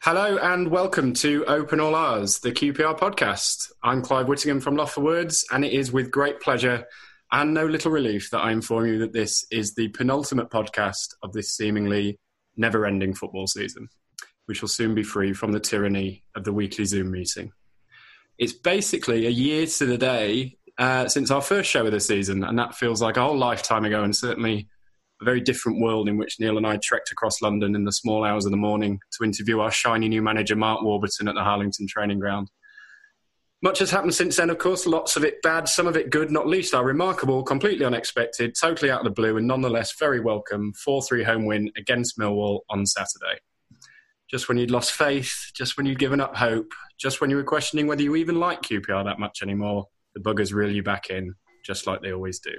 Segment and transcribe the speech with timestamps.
[0.00, 3.70] Hello and welcome to Open All R's, the QPR podcast.
[3.82, 6.86] I'm Clive Whittingham from Loft for Words, and it is with great pleasure
[7.30, 11.34] and no little relief that I inform you that this is the penultimate podcast of
[11.34, 12.18] this seemingly
[12.58, 13.88] never ending football season.
[14.46, 17.52] We shall soon be free from the tyranny of the weekly Zoom meeting.
[18.38, 22.44] It's basically a year to the day uh, since our first show of the season,
[22.44, 24.68] and that feels like a whole lifetime ago, and certainly
[25.20, 28.24] a very different world in which Neil and I trekked across London in the small
[28.24, 31.88] hours of the morning to interview our shiny new manager, Mark Warburton, at the Harlington
[31.88, 32.48] training ground.
[33.60, 36.30] Much has happened since then, of course, lots of it bad, some of it good,
[36.30, 40.72] not least our remarkable, completely unexpected, totally out of the blue, and nonetheless very welcome
[40.74, 43.40] 4 3 home win against Millwall on Saturday.
[44.30, 47.42] Just when you'd lost faith, just when you'd given up hope, just when you were
[47.42, 51.34] questioning whether you even like QPR that much anymore, the buggers reel you back in,
[51.66, 52.54] just like they always do.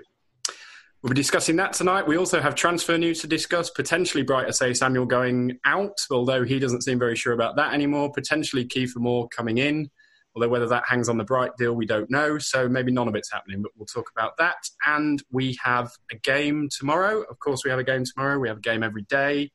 [1.01, 2.07] We'll be discussing that tonight.
[2.07, 3.69] We also have transfer news to discuss.
[3.69, 8.11] Potentially Bright Osayi-Samuel going out, although he doesn't seem very sure about that anymore.
[8.11, 9.89] Potentially Kiefer Moore coming in.
[10.35, 12.37] Although whether that hangs on the Bright deal, we don't know.
[12.37, 14.57] So maybe none of it's happening, but we'll talk about that.
[14.85, 17.23] And we have a game tomorrow.
[17.23, 18.39] Of course, we have a game tomorrow.
[18.39, 19.51] We have a game every day.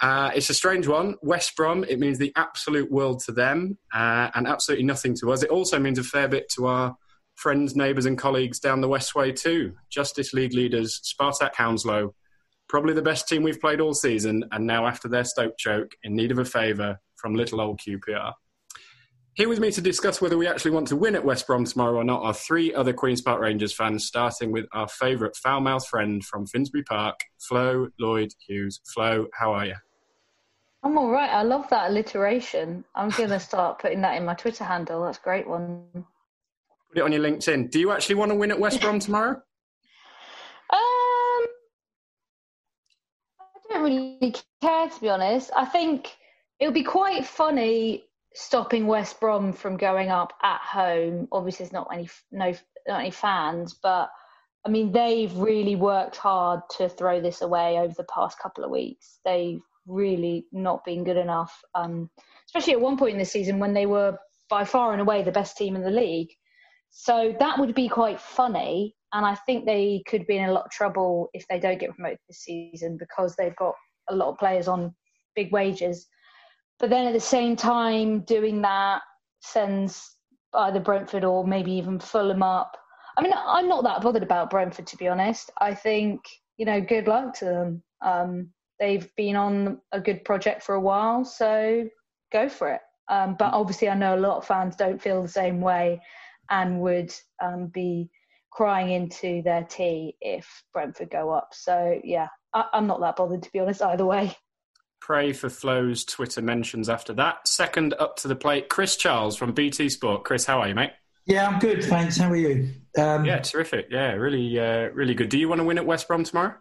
[0.00, 1.16] Uh, it's a strange one.
[1.22, 5.42] West Brom, it means the absolute world to them uh, and absolutely nothing to us.
[5.42, 6.96] It also means a fair bit to our
[7.34, 9.74] friends, neighbours, and colleagues down the Westway, too.
[9.90, 12.14] Justice League leaders, Spartak Hounslow,
[12.68, 16.14] probably the best team we've played all season, and now after their Stoke choke, in
[16.14, 18.32] need of a favour from little old QPR.
[19.38, 21.98] Here with me to discuss whether we actually want to win at West Brom tomorrow
[21.98, 25.86] or not are three other Queen's Park Rangers fans, starting with our favourite foul mouthed
[25.86, 28.80] friend from Finsbury Park, Flo Lloyd Hughes.
[28.92, 29.76] Flo, how are you?
[30.82, 31.30] I'm all right.
[31.30, 32.84] I love that alliteration.
[32.96, 35.04] I'm going to start putting that in my Twitter handle.
[35.04, 35.84] That's a great one.
[35.92, 37.70] Put it on your LinkedIn.
[37.70, 39.40] Do you actually want to win at West Brom tomorrow?
[40.70, 41.46] Um,
[43.40, 45.50] I don't really care to be honest.
[45.56, 46.16] I think
[46.58, 51.28] it would be quite funny stopping West Brom from going up at home.
[51.32, 52.52] Obviously, there's not any no
[52.86, 54.10] not any fans, but
[54.64, 58.70] I mean they've really worked hard to throw this away over the past couple of
[58.70, 59.18] weeks.
[59.24, 62.10] They've really not been good enough, um,
[62.46, 64.18] especially at one point in the season when they were
[64.50, 66.30] by far and away the best team in the league.
[66.90, 70.66] So that would be quite funny, and I think they could be in a lot
[70.66, 73.74] of trouble if they don't get promoted this season because they've got
[74.08, 74.94] a lot of players on
[75.34, 76.06] big wages.
[76.78, 79.02] But then at the same time, doing that
[79.40, 80.16] sends
[80.54, 82.76] either Brentford or maybe even Fulham up.
[83.16, 85.50] I mean, I'm not that bothered about Brentford, to be honest.
[85.60, 86.20] I think,
[86.56, 87.82] you know, good luck to them.
[88.00, 91.88] Um, they've been on a good project for a while, so
[92.32, 92.80] go for it.
[93.08, 96.00] Um, but obviously, I know a lot of fans don't feel the same way
[96.50, 97.12] and would
[97.42, 98.08] um, be
[98.52, 101.48] crying into their tea if Brentford go up.
[101.52, 104.36] So, yeah, I- I'm not that bothered, to be honest, either way
[105.00, 107.46] pray for Flo's Twitter mentions after that.
[107.46, 110.24] Second up to the plate, Chris Charles from BT Sport.
[110.24, 110.92] Chris, how are you, mate?
[111.26, 112.16] Yeah, I'm good, thanks.
[112.16, 112.70] How are you?
[112.96, 113.88] Um, yeah, terrific.
[113.90, 115.28] Yeah, really, uh, really good.
[115.28, 116.54] Do you want to win at West Brom tomorrow?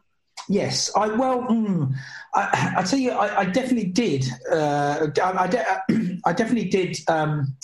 [0.49, 1.93] Yes, I well, mm,
[2.33, 4.25] I, I tell you, I, I definitely did.
[4.51, 7.55] Uh, I, de- I, definitely did um,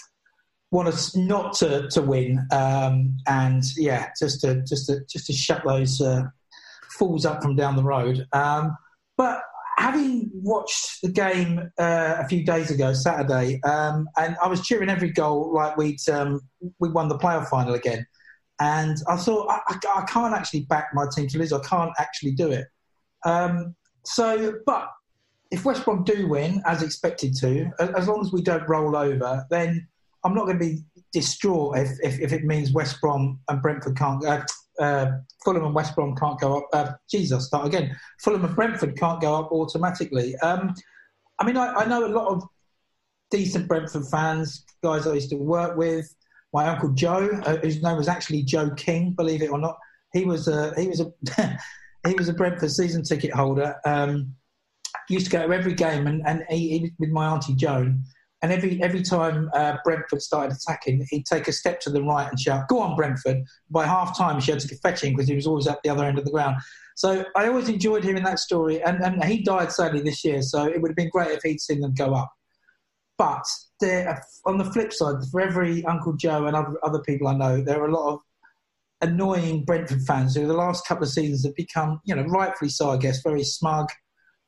[0.71, 5.33] want us not to to win, um, and yeah, just to just to just to
[5.33, 6.23] shut those uh,
[6.89, 8.25] fools up from down the road.
[8.33, 8.75] Um,
[9.15, 9.43] but
[9.83, 14.89] having watched the game uh, a few days ago, Saturday, um, and I was cheering
[14.89, 16.39] every goal like we'd um,
[16.79, 18.07] we won the playoff final again,
[18.61, 21.51] and I thought I, I, I, can't actually back my team to lose.
[21.51, 22.65] I can't actually do it.
[23.25, 24.89] Um, so, but
[25.51, 29.45] if West Brom do win as expected to, as long as we don't roll over,
[29.49, 29.85] then
[30.23, 33.97] I'm not going to be distraught if, if, if it means West Brom and Brentford
[33.97, 34.25] can't.
[34.25, 34.43] Uh,
[34.79, 35.07] uh,
[35.43, 36.67] Fulham and West Brom can't go up.
[36.73, 37.95] Uh, Jesus, start again.
[38.21, 40.35] Fulham and Brentford can't go up automatically.
[40.37, 40.73] Um,
[41.39, 42.43] I mean, I, I, know a lot of
[43.31, 46.13] decent Brentford fans, guys I used to work with.
[46.53, 49.77] My uncle Joe, uh, whose name was actually Joe King, believe it or not,
[50.13, 51.11] he was a he was a
[52.07, 53.75] he was a Brentford season ticket holder.
[53.85, 54.35] Um,
[55.09, 58.03] used to go to every game, and, and he, he, with my auntie Joan.
[58.43, 62.29] And every every time uh, Brentford started attacking, he'd take a step to the right
[62.29, 63.37] and shout, "Go on, Brentford!"
[63.71, 66.03] By half time, she had to fetch him because he was always at the other
[66.03, 66.57] end of the ground.
[66.95, 68.83] So I always enjoyed hearing that story.
[68.83, 71.61] And, and he died sadly this year, so it would have been great if he'd
[71.61, 72.31] seen them go up.
[73.17, 73.45] But
[74.45, 77.81] on the flip side, for every Uncle Joe and other, other people I know, there
[77.81, 78.19] are a lot of
[79.01, 82.91] annoying Brentford fans who, the last couple of seasons, have become, you know, rightfully so,
[82.91, 83.89] I guess, very smug,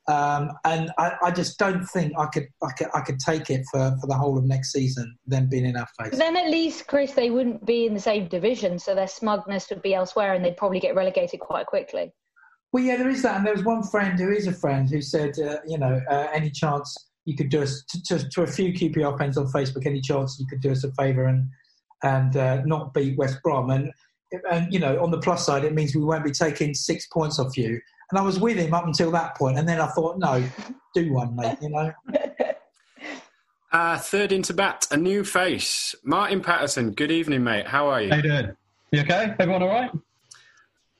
[0.07, 3.63] Um, and I, I, just don't think I could, I could I could take it
[3.72, 5.18] for, for the whole of next season.
[5.25, 6.12] Them being in our face.
[6.12, 9.68] But then at least, Chris, they wouldn't be in the same division, so their smugness
[9.72, 12.13] would be elsewhere, and they'd probably get relegated quite quickly.
[12.72, 15.02] Well, yeah, there is that, and there was one friend who is a friend who
[15.02, 18.48] said, uh, you know, uh, any chance you could do us to, to, to, a
[18.48, 21.50] few QPR fans on Facebook, any chance you could do us a favour and
[22.04, 23.92] and uh, not beat West Brom, and
[24.52, 27.40] and you know, on the plus side, it means we won't be taking six points
[27.40, 27.80] off you.
[28.12, 30.44] And I was with him up until that point, and then I thought, no,
[30.94, 31.57] do one, mate.
[31.62, 31.92] You know.
[33.72, 36.92] Uh, third into bat, a new face, Martin Patterson.
[36.92, 37.68] Good evening, mate.
[37.68, 38.10] How are you?
[38.10, 38.57] How you doing?
[38.92, 39.36] You okay?
[39.38, 39.92] Everyone all right?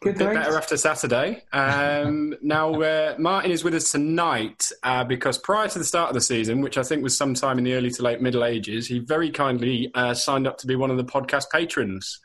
[0.02, 1.42] Good, bit better after Saturday.
[1.54, 6.16] Um, now, uh, Martin is with us tonight uh, because prior to the start of
[6.16, 9.00] the season, which I think was sometime in the early to late Middle Ages, he
[9.00, 12.20] very kindly uh, signed up to be one of the podcast patrons.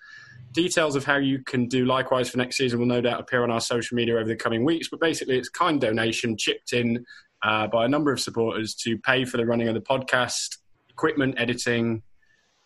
[0.52, 3.50] Details of how you can do likewise for next season will no doubt appear on
[3.50, 4.88] our social media over the coming weeks.
[4.88, 7.04] But basically, it's kind donation chipped in
[7.42, 10.58] uh, by a number of supporters to pay for the running of the podcast,
[10.88, 12.02] equipment, editing,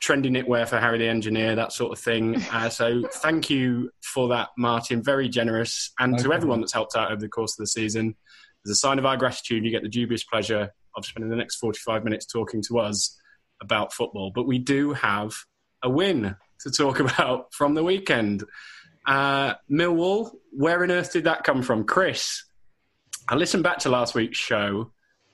[0.02, 2.42] trendy knitwear for Harry the Engineer, that sort of thing.
[2.54, 5.02] Uh, so thank you for that, Martin.
[5.02, 5.92] Very generous.
[5.98, 8.14] And to everyone that's helped out over the course of the season,
[8.64, 11.56] as a sign of our gratitude, you get the dubious pleasure of spending the next
[11.56, 13.18] 45 minutes talking to us
[13.60, 14.30] about football.
[14.32, 15.34] But we do have
[15.82, 18.44] a win to talk about from the weekend.
[19.06, 21.84] Uh, Millwall, where on earth did that come from?
[21.84, 22.44] Chris,
[23.28, 24.90] I listened back to last week's show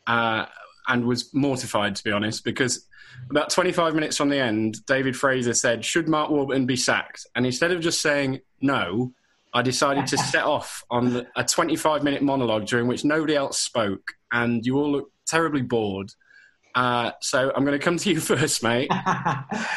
[0.06, 0.46] uh,
[0.88, 2.86] and was mortified, to be honest, because
[3.30, 7.26] about 25 minutes from the end, David Fraser said, Should Mark Warburton be sacked?
[7.34, 9.12] And instead of just saying no,
[9.52, 14.12] I decided to set off on a 25 minute monologue during which nobody else spoke,
[14.32, 16.12] and you all looked terribly bored.
[16.74, 18.90] Uh, so I'm going to come to you first, mate.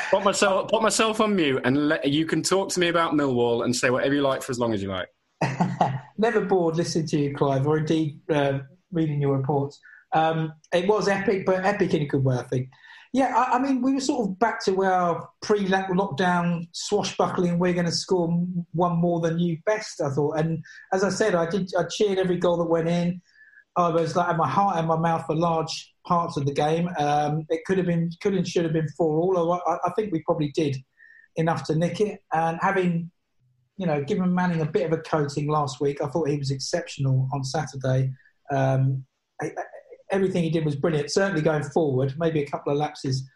[0.09, 3.65] put myself put myself on mute, and let, you can talk to me about Millwall
[3.65, 5.09] and say whatever you like for as long as you like.
[6.17, 8.59] Never bored listening to you, Clive, or indeed uh,
[8.91, 9.79] reading your reports.
[10.13, 12.69] Um, it was epic, but epic in a good way, I think.
[13.13, 17.59] Yeah, I, I mean, we were sort of back to where pre-lockdown swashbuckling.
[17.59, 18.27] We're going to score
[18.73, 20.39] one more than you best, I thought.
[20.39, 21.71] And as I said, I did.
[21.77, 23.21] I cheered every goal that went in.
[23.75, 26.89] I was like, my heart and my mouth for large parts of the game.
[26.97, 29.53] Um, it could have been, could and should have been four all.
[29.53, 30.77] I, I think we probably did
[31.35, 32.21] enough to nick it.
[32.33, 33.11] And having,
[33.77, 36.51] you know, given Manning a bit of a coating last week, I thought he was
[36.51, 38.11] exceptional on Saturday.
[38.51, 39.05] Um,
[40.11, 41.11] everything he did was brilliant.
[41.11, 43.27] Certainly going forward, maybe a couple of lapses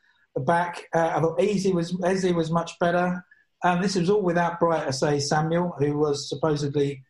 [0.45, 0.85] back.
[0.93, 3.23] Uh, I thought Eze was Eze was much better.
[3.63, 7.01] Um, this was all without Bright Osayi-Samuel, who was supposedly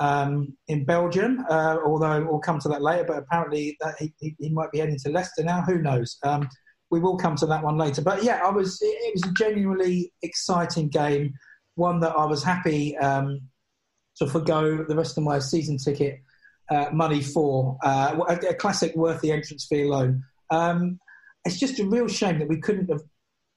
[0.00, 3.04] um, in Belgium, uh, although we'll come to that later.
[3.04, 5.62] But apparently he, he, might be heading to Leicester now.
[5.62, 6.18] Who knows?
[6.24, 6.48] Um,
[6.90, 8.02] we will come to that one later.
[8.02, 8.78] But yeah, I was.
[8.82, 11.34] It was a genuinely exciting game,
[11.76, 13.40] one that I was happy um,
[14.16, 16.20] to forego the rest of my season ticket
[16.70, 17.78] uh, money for.
[17.82, 20.24] Uh, a, a, classic worth the entrance fee alone.
[20.50, 20.98] Um,
[21.44, 23.02] it's just a real shame that we couldn't have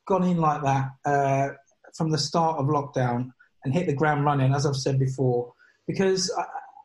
[0.08, 1.50] gone in like that uh,
[1.96, 3.32] from the start of lockdown
[3.64, 5.54] and hit the ground running, as I've said before
[5.88, 6.32] because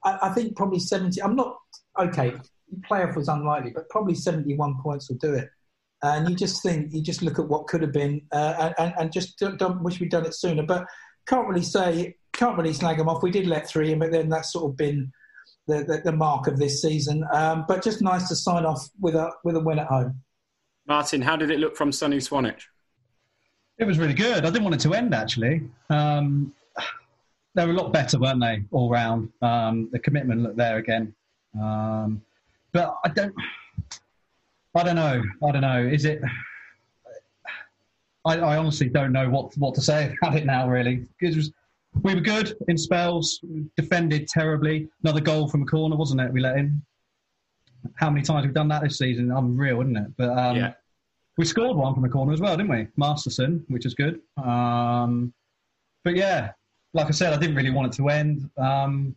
[0.05, 1.21] I, I, think probably 70.
[1.23, 1.57] I'm not
[1.99, 2.35] okay.
[2.89, 5.51] Playoff was unlikely, but probably 71 points will do it.
[6.03, 9.13] And you just think, you just look at what could have been, uh, and, and,
[9.13, 10.65] just don't, don't, wish we'd done it sooner.
[10.65, 10.87] But
[11.27, 13.23] can't really say, can't really slag them off.
[13.23, 15.13] We did let three in, but then that's sort of been
[15.67, 17.25] the, the, the mark of this season.
[17.33, 20.21] Um, but just nice to sign off with a with a win at home.
[20.87, 22.69] Martin, how did it look from sunny Swanage?
[23.79, 24.45] It was really good.
[24.45, 25.63] I didn't want it to end actually.
[25.89, 26.53] Um,
[27.55, 29.31] they were a lot better, weren't they, all round?
[29.43, 31.15] Um, the commitment looked there again.
[31.61, 32.23] Um,
[32.73, 33.35] but I don't,
[34.75, 35.23] I don't know.
[35.47, 35.83] I don't know.
[35.83, 36.23] Is it?
[38.25, 40.69] I, I, honestly don't know what what to say about it now.
[40.69, 41.53] Really, because
[42.03, 43.41] we were good in spells,
[43.77, 44.89] defended terribly.
[45.03, 46.33] Another goal from a corner, wasn't it?
[46.33, 46.81] We let in.
[47.97, 49.31] How many times we've done that this season?
[49.31, 50.17] Unreal, isn't it?
[50.17, 50.73] But um, yeah.
[51.37, 52.87] we scored one from a corner as well, didn't we?
[52.97, 54.21] Masterson, which is good.
[54.43, 55.35] Um,
[56.05, 56.53] but yeah,
[56.95, 58.49] like I said, I didn't really want it to end.
[58.57, 59.17] Um,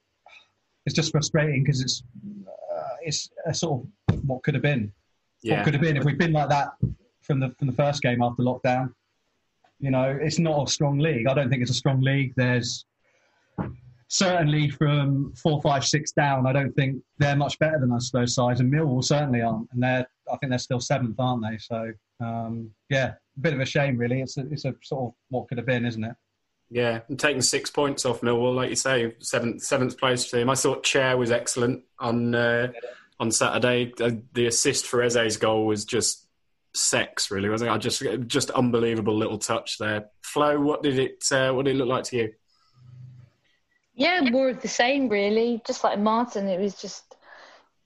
[0.85, 2.03] it's just frustrating because it's
[2.47, 4.91] uh, it's a sort of what could have been.
[5.41, 5.57] Yeah.
[5.57, 6.69] What could have been if we'd been like that
[7.21, 8.93] from the from the first game after lockdown.
[9.79, 11.27] You know, it's not a strong league.
[11.27, 12.33] I don't think it's a strong league.
[12.35, 12.85] There's
[14.07, 16.47] certainly from four, five, six down.
[16.47, 18.09] I don't think they're much better than us.
[18.09, 21.57] Those sides and Millwall certainly aren't, and they're I think they're still seventh, aren't they?
[21.57, 24.21] So um, yeah, a bit of a shame, really.
[24.21, 26.15] It's a, it's a sort of what could have been, isn't it?
[26.69, 30.49] Yeah, and taking six points off Millwall, like you say, seventh seventh place him.
[30.49, 32.71] I thought Chair was excellent on uh,
[33.19, 33.93] on Saturday.
[34.33, 36.27] The assist for Eze's goal was just
[36.73, 37.79] sex, really, wasn't it?
[37.79, 40.07] Just just unbelievable little touch there.
[40.21, 42.33] Flo, what did it uh, what did it look like to you?
[43.93, 45.61] Yeah, more of the same, really.
[45.65, 47.15] Just like Martin, it was just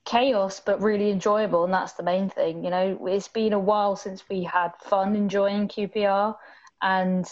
[0.05, 2.63] chaos, but really enjoyable, and that's the main thing.
[2.63, 6.35] You know, it's been a while since we had fun enjoying QPR,
[6.81, 7.25] and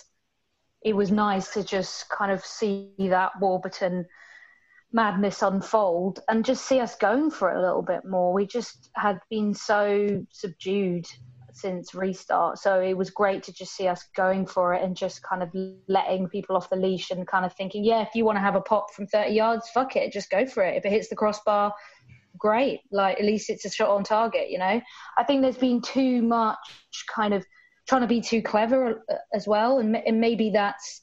[0.83, 4.05] it was nice to just kind of see that Warburton
[4.93, 8.33] madness unfold and just see us going for it a little bit more.
[8.33, 11.05] We just had been so subdued
[11.53, 12.59] since restart.
[12.59, 15.49] So it was great to just see us going for it and just kind of
[15.87, 18.55] letting people off the leash and kind of thinking, yeah, if you want to have
[18.55, 20.77] a pop from 30 yards, fuck it, just go for it.
[20.77, 21.73] If it hits the crossbar,
[22.37, 22.81] great.
[22.91, 24.79] Like at least it's a shot on target, you know?
[25.17, 26.57] I think there's been too much
[27.13, 27.43] kind of
[27.87, 29.79] trying to be too clever uh, as well.
[29.79, 31.01] And, and maybe that's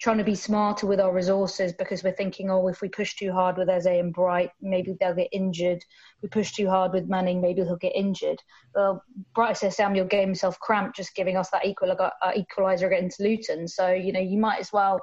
[0.00, 3.32] trying to be smarter with our resources because we're thinking, oh, if we push too
[3.32, 5.78] hard with Eze and Bright, maybe they'll get injured.
[5.78, 8.42] If we push too hard with Manning, maybe he'll get injured.
[8.74, 9.02] Well,
[9.34, 13.68] Bright Osayi-Samuel gave himself cramp just giving us that equal, uh, equaliser against Luton.
[13.68, 15.00] So, you know, you might as well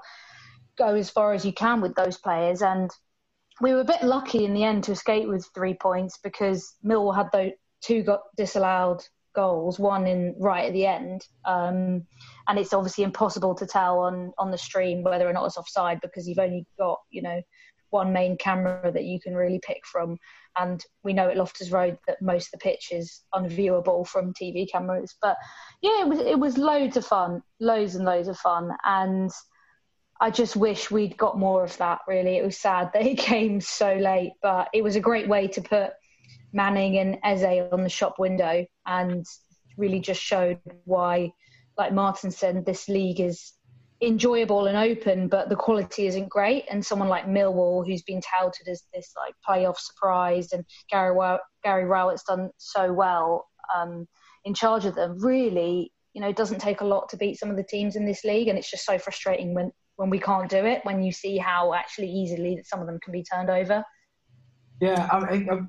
[0.77, 2.61] go as far as you can with those players.
[2.61, 2.91] And
[3.61, 7.15] we were a bit lucky in the end to escape with three points because Millwall
[7.15, 11.25] had those two got disallowed goals, one in right at the end.
[11.45, 12.05] Um,
[12.47, 15.99] and it's obviously impossible to tell on on the stream whether or not it's offside
[16.01, 17.41] because you've only got you know
[17.91, 20.17] one main camera that you can really pick from.
[20.57, 24.69] And we know at Loftus Road that most of the pitch is unviewable from TV
[24.69, 25.15] cameras.
[25.21, 25.37] But
[25.81, 28.71] yeah it was it was loads of fun loads and loads of fun.
[28.85, 29.29] And
[30.19, 32.37] I just wish we'd got more of that really.
[32.37, 35.61] It was sad that it came so late but it was a great way to
[35.61, 35.91] put
[36.53, 39.25] Manning and Eze on the shop window and
[39.77, 41.31] really just showed why
[41.77, 43.53] like Martin said, this league is
[44.01, 46.65] enjoyable and open, but the quality isn't great.
[46.69, 51.15] And someone like Millwall, who's been touted as this like playoff surprise, and Gary
[51.63, 54.07] Gary Rowett's done so well um,
[54.43, 57.57] in charge of them, really, you know, doesn't take a lot to beat some of
[57.57, 60.57] the teams in this league, and it's just so frustrating when when we can't do
[60.57, 60.81] it.
[60.83, 63.83] When you see how actually easily that some of them can be turned over.
[64.81, 65.59] Yeah, I, I,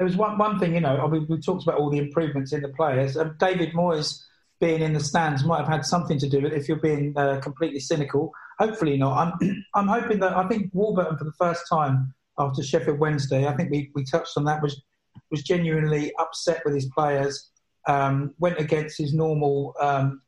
[0.00, 2.62] there was one one thing, you know, mean, we talked about all the improvements in
[2.62, 3.18] the players.
[3.18, 4.18] Um, David Moyes
[4.58, 7.12] being in the stands might have had something to do with it if you're being
[7.18, 8.32] uh, completely cynical.
[8.58, 9.34] Hopefully not.
[9.42, 13.54] I'm, I'm hoping that I think Warburton for the first time after Sheffield Wednesday, I
[13.54, 14.80] think we, we touched on that, was,
[15.30, 17.50] was genuinely upset with his players,
[17.86, 20.22] um, went against his normal um,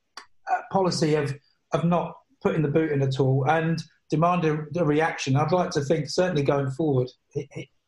[0.53, 1.35] uh, policy of,
[1.73, 2.13] of not
[2.43, 5.35] putting the boot in at all and demanded a reaction.
[5.35, 7.09] I'd like to think, certainly going forward,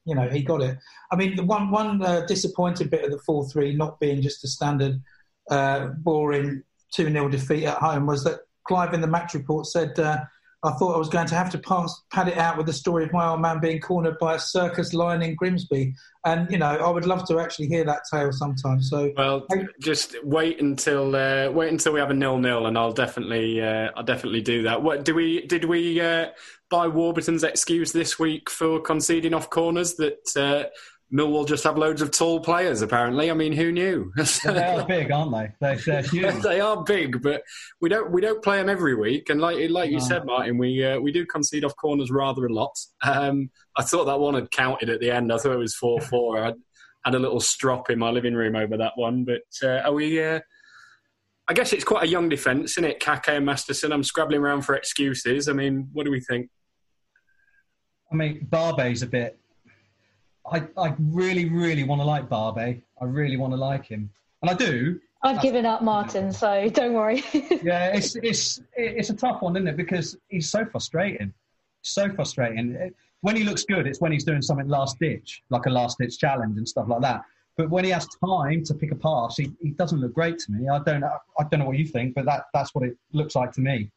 [0.05, 0.79] you know, he got it.
[1.11, 4.49] I mean, the one, one uh, bit of the 4 3 not being just a
[4.49, 5.03] standard–
[5.51, 6.63] uh, boring
[6.95, 10.19] 2 0 defeat at home was that Clive in the match report said, uh,
[10.65, 13.05] I thought I was going to have to pass, pad it out with the story
[13.05, 15.95] of my old man being cornered by a circus lion in Grimsby.
[16.25, 18.81] And, you know, I would love to actually hear that tale sometime.
[18.81, 19.47] So, well,
[19.79, 23.91] just wait until uh, wait until we have a nil nil, and I'll definitely uh,
[23.95, 24.83] I'll definitely do that.
[24.83, 26.29] What do we did we uh,
[26.71, 30.71] buy Warburton's excuse this week for conceding off corners that uh,
[31.13, 32.83] Millwall just have loads of tall players.
[32.83, 34.13] Apparently, I mean, who knew?
[34.45, 35.53] they are big, aren't they?
[35.61, 36.43] They're, they're huge.
[36.43, 37.43] they are big, but
[37.81, 39.29] we don't we don't play them every week.
[39.31, 42.53] And like like you said, Martin, we uh, we do concede off corners rather a
[42.53, 42.77] lot.
[43.03, 45.33] Um, I thought that one had counted at the end.
[45.33, 46.43] I thought it was four four.
[46.43, 46.53] I
[47.05, 49.25] had a little strop in my living room over that one.
[49.25, 50.23] But uh, are we?
[50.23, 50.41] Uh,
[51.47, 53.01] I guess it's quite a young defence, isn't it?
[53.01, 53.93] Kakay and Masterson.
[53.93, 55.47] I'm scrabbling around for excuses.
[55.49, 56.49] I mean, what do we think?
[58.11, 59.39] I mean, Barbet's a bit
[60.51, 62.81] I, I really, really want to like Barbet.
[63.01, 64.11] I really want to like him,
[64.43, 65.01] and I do.
[65.23, 67.25] I've given up Martin, so don't worry.
[67.63, 69.77] yeah, it's it's it's a tough one, isn't it?
[69.77, 71.33] Because he's so frustrating,
[71.81, 72.93] so frustrating.
[73.23, 76.19] When he looks good, it's when he's doing something last ditch, like a last ditch
[76.19, 77.23] challenge and stuff like that.
[77.57, 80.53] But when he has time to pick a pass, he, he doesn't look great to
[80.53, 80.69] me.
[80.69, 81.17] I don't know.
[81.39, 83.91] I don't know what you think, but that that's what it looks like to me.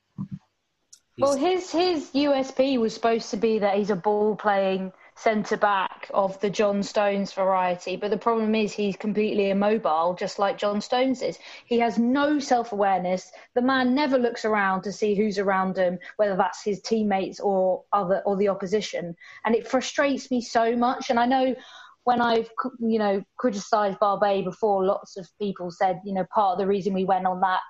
[1.17, 6.09] Well, his his USP was supposed to be that he's a ball playing centre back
[6.13, 7.97] of the John Stones variety.
[7.97, 11.39] But the problem is he's completely immobile, just like John Stones is.
[11.65, 13.31] He has no self awareness.
[13.55, 17.83] The man never looks around to see who's around him, whether that's his teammates or
[17.91, 19.15] other or the opposition.
[19.43, 21.09] And it frustrates me so much.
[21.09, 21.55] And I know
[22.03, 26.59] when I've you know criticised Barbet before, lots of people said you know part of
[26.59, 27.61] the reason we went on that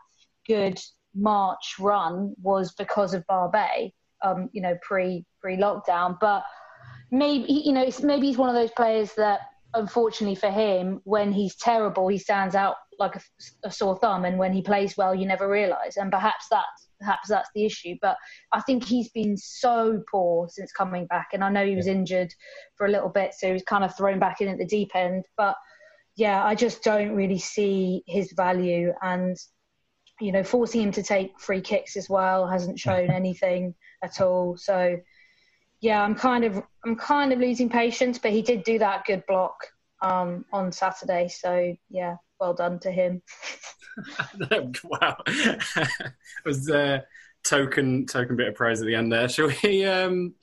[0.46, 0.80] good
[1.16, 3.92] March run was because of Barbet.
[4.24, 6.44] Um, you know, pre pre lockdown, but
[7.12, 9.42] maybe you know maybe he's one of those players that
[9.74, 13.22] unfortunately for him when he's terrible he stands out like a,
[13.64, 17.30] a sore thumb and when he plays well you never realize and perhaps that's perhaps
[17.30, 17.96] that's the issue.
[18.02, 18.18] But
[18.54, 22.34] i think he's been so poor since coming back and i know he was injured
[22.76, 24.96] for a little bit so he was kind of thrown back in at the deep
[24.96, 25.26] end.
[25.38, 25.56] But
[26.16, 28.94] yeah i just don't really see his value.
[29.02, 29.38] And
[30.20, 34.58] you know forcing him to take free kicks as well hasn't shown anything at all.
[34.58, 34.98] So
[35.81, 39.24] yeah, I'm kind of I'm kind of losing patience, but he did do that good
[39.27, 39.55] block
[40.01, 41.27] um, on Saturday.
[41.27, 43.22] So yeah, well done to him.
[44.84, 46.12] wow, it
[46.46, 47.01] was uh,
[47.43, 49.29] token token bit of praise at the end there.
[49.29, 49.86] Shall we?
[49.86, 50.36] Um,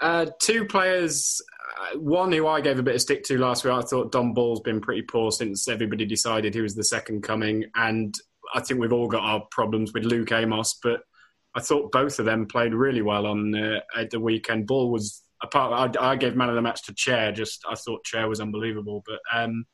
[0.00, 1.40] uh, two players.
[1.80, 3.72] Uh, one who I gave a bit of stick to last week.
[3.72, 7.64] I thought Dom Ball's been pretty poor since everybody decided he was the second coming,
[7.76, 8.14] and
[8.52, 11.02] I think we've all got our problems with Luke Amos, but
[11.54, 14.66] I thought both of them played really well on uh, at the weekend.
[14.66, 15.96] Ball was apart.
[15.98, 17.32] I, I, gave man of the match to Chair.
[17.32, 19.66] Just I thought Chair was unbelievable, but um,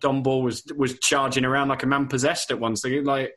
[0.00, 2.84] Dom Ball was was charging around like a man possessed at once.
[2.84, 3.32] Like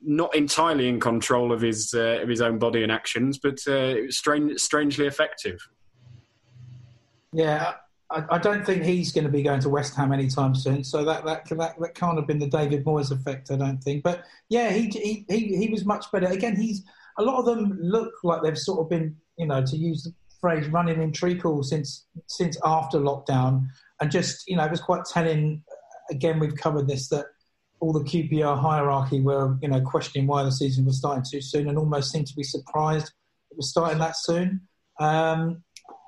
[0.00, 4.10] not entirely in control of his uh, of his own body and actions, but uh,
[4.10, 5.60] strange, strangely effective.
[7.32, 7.74] Yeah,
[8.12, 10.84] I, I, don't think he's going to be going to West Ham anytime soon.
[10.84, 14.02] So that that that, that can't have been the David Moyes effect, I don't think.
[14.02, 16.26] But yeah, he he he, he was much better.
[16.26, 16.84] Again, he's
[17.18, 20.12] a lot of them look like they've sort of been, you know, to use the
[20.40, 23.66] phrase, running in treacle since since after lockdown,
[24.00, 25.62] and just you know, it was quite telling.
[26.10, 27.26] Again, we've covered this that
[27.80, 31.68] all the QPR hierarchy were, you know, questioning why the season was starting too soon,
[31.68, 33.12] and almost seemed to be surprised
[33.52, 34.62] it was starting that soon.
[34.98, 35.62] Um,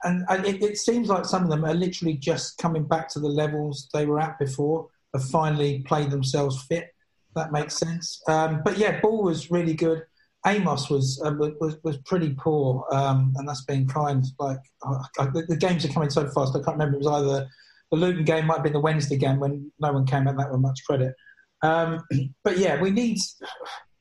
[0.04, 3.28] and, it, it, seems like some of them are literally just coming back to the
[3.28, 6.90] levels they were at before, have finally played themselves fit.
[7.34, 8.22] That makes sense.
[8.28, 10.02] Um, but yeah, Ball was really good.
[10.46, 14.24] Amos was uh, was was pretty poor, um, and that's been kind.
[14.38, 14.98] Like uh,
[15.32, 16.54] the, the, games are coming so fast.
[16.54, 16.96] I can't remember.
[16.96, 17.48] It was either
[17.90, 20.52] the Luton game, might have been the Wednesday game when no one came at that
[20.52, 21.14] with much credit.
[21.62, 22.04] Um,
[22.44, 23.18] but yeah, we need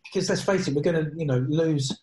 [0.04, 2.03] because let's face it, we're going to you know lose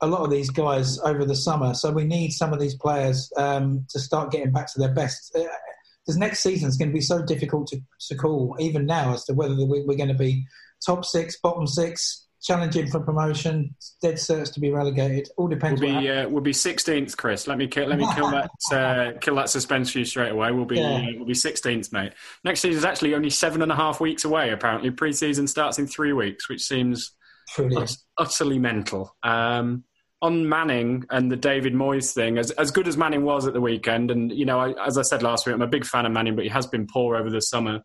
[0.00, 3.30] a lot of these guys over the summer, so we need some of these players
[3.36, 5.32] um, to start getting back to their best.
[5.34, 9.12] Because uh, next season is going to be so difficult to, to call, even now,
[9.12, 10.46] as to whether we're going to be
[10.84, 15.28] top six, bottom six, challenging for promotion, dead certs to be relegated.
[15.36, 15.80] All depends.
[15.80, 17.46] We'll be uh, we'll be sixteenth, Chris.
[17.46, 20.50] Let me kill, let me kill that uh, kill that suspense for you straight away.
[20.52, 20.88] We'll be yeah.
[20.88, 22.12] uh, we'll be sixteenth, mate.
[22.44, 24.50] Next season is actually only seven and a half weeks away.
[24.50, 27.12] Apparently, pre-season starts in three weeks, which seems
[27.58, 29.14] ut- utterly mental.
[29.22, 29.84] Um,
[30.22, 33.60] on Manning and the David Moyes thing, as as good as Manning was at the
[33.60, 36.12] weekend, and you know, I, as I said last week, I'm a big fan of
[36.12, 37.82] Manning, but he has been poor over the summer.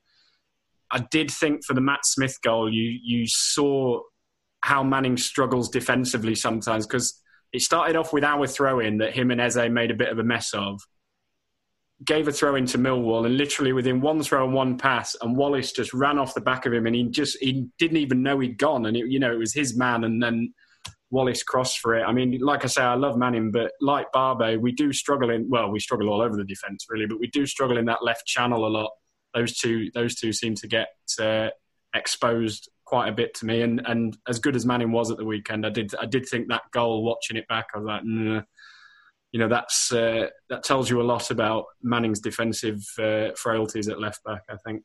[0.91, 4.01] I did think for the Matt Smith goal, you you saw
[4.61, 7.21] how Manning struggles defensively sometimes because
[7.53, 10.19] it started off with our throw in that him and Eze made a bit of
[10.19, 10.81] a mess of.
[12.03, 15.71] Gave a throw into Millwall and literally within one throw and one pass, and Wallace
[15.71, 18.57] just ran off the back of him, and he just he didn't even know he'd
[18.57, 20.53] gone, and it, you know it was his man, and then
[21.11, 22.03] Wallace Cross for it.
[22.03, 25.49] I mean, like I say, I love Manning, but like Barbet, we do struggle in.
[25.49, 28.25] Well, we struggle all over the defence really, but we do struggle in that left
[28.25, 28.91] channel a lot.
[29.33, 30.87] Those two, those two seem to get
[31.21, 31.49] uh,
[31.93, 33.61] exposed quite a bit to me.
[33.61, 36.47] And and as good as Manning was at the weekend, I did I did think
[36.49, 37.03] that goal.
[37.03, 38.41] Watching it back, I was like, nah.
[39.31, 43.99] you know, that's uh, that tells you a lot about Manning's defensive uh, frailties at
[43.99, 44.43] left back.
[44.49, 44.83] I think.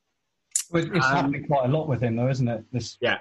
[0.70, 2.64] Well, it's um, happening quite a lot with him, though, isn't it?
[2.72, 3.18] This yeah.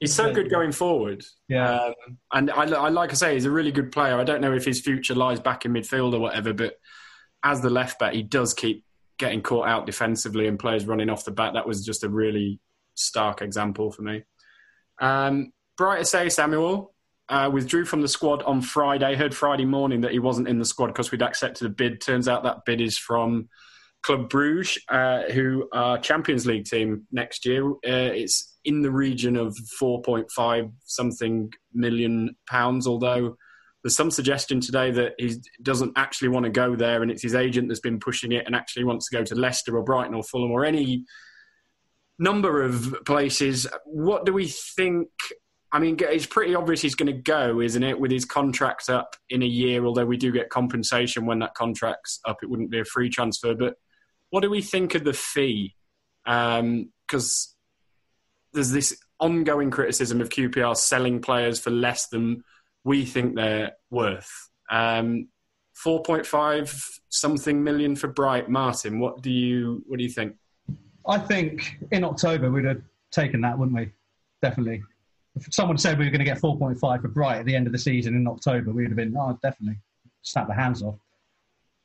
[0.00, 1.24] He's so good going forward.
[1.48, 1.74] Yeah.
[1.74, 1.94] Um,
[2.32, 4.18] and I, I, like I say, he's a really good player.
[4.18, 6.74] I don't know if his future lies back in midfield or whatever, but
[7.42, 8.84] as the left back, he does keep
[9.18, 11.54] getting caught out defensively and players running off the back.
[11.54, 12.60] That was just a really
[12.94, 14.24] stark example for me.
[15.00, 16.92] Um, Bright Osayi-Samuel
[17.28, 19.14] uh, withdrew from the squad on Friday.
[19.14, 22.02] Heard Friday morning that he wasn't in the squad because we'd accepted a bid.
[22.02, 23.48] Turns out that bid is from
[24.06, 27.68] Club Bruges, uh, who are Champions League team next year.
[27.68, 33.36] Uh, it's in the region of 4.5 something million pounds, although
[33.82, 37.34] there's some suggestion today that he doesn't actually want to go there and it's his
[37.34, 40.22] agent that's been pushing it and actually wants to go to Leicester or Brighton or
[40.22, 41.04] Fulham or any
[42.16, 43.66] number of places.
[43.86, 45.08] What do we think?
[45.72, 49.16] I mean, it's pretty obvious he's going to go, isn't it, with his contract up
[49.30, 49.84] in a year?
[49.84, 53.54] Although we do get compensation when that contract's up, it wouldn't be a free transfer.
[53.54, 53.74] But
[54.30, 55.74] what do we think of the fee?
[56.24, 56.88] Because um,
[58.52, 62.44] there's this ongoing criticism of QPR selling players for less than
[62.84, 64.30] we think they're worth.
[64.70, 65.28] Um,
[65.84, 68.98] 4.5 something million for Bright Martin.
[68.98, 70.36] What do you what do you think?
[71.06, 73.92] I think in October we'd have taken that, wouldn't we?
[74.42, 74.82] Definitely.
[75.36, 77.72] If someone said we were going to get 4.5 for Bright at the end of
[77.72, 79.78] the season in October, we'd have been, oh, definitely,
[80.22, 80.96] snap the hands off.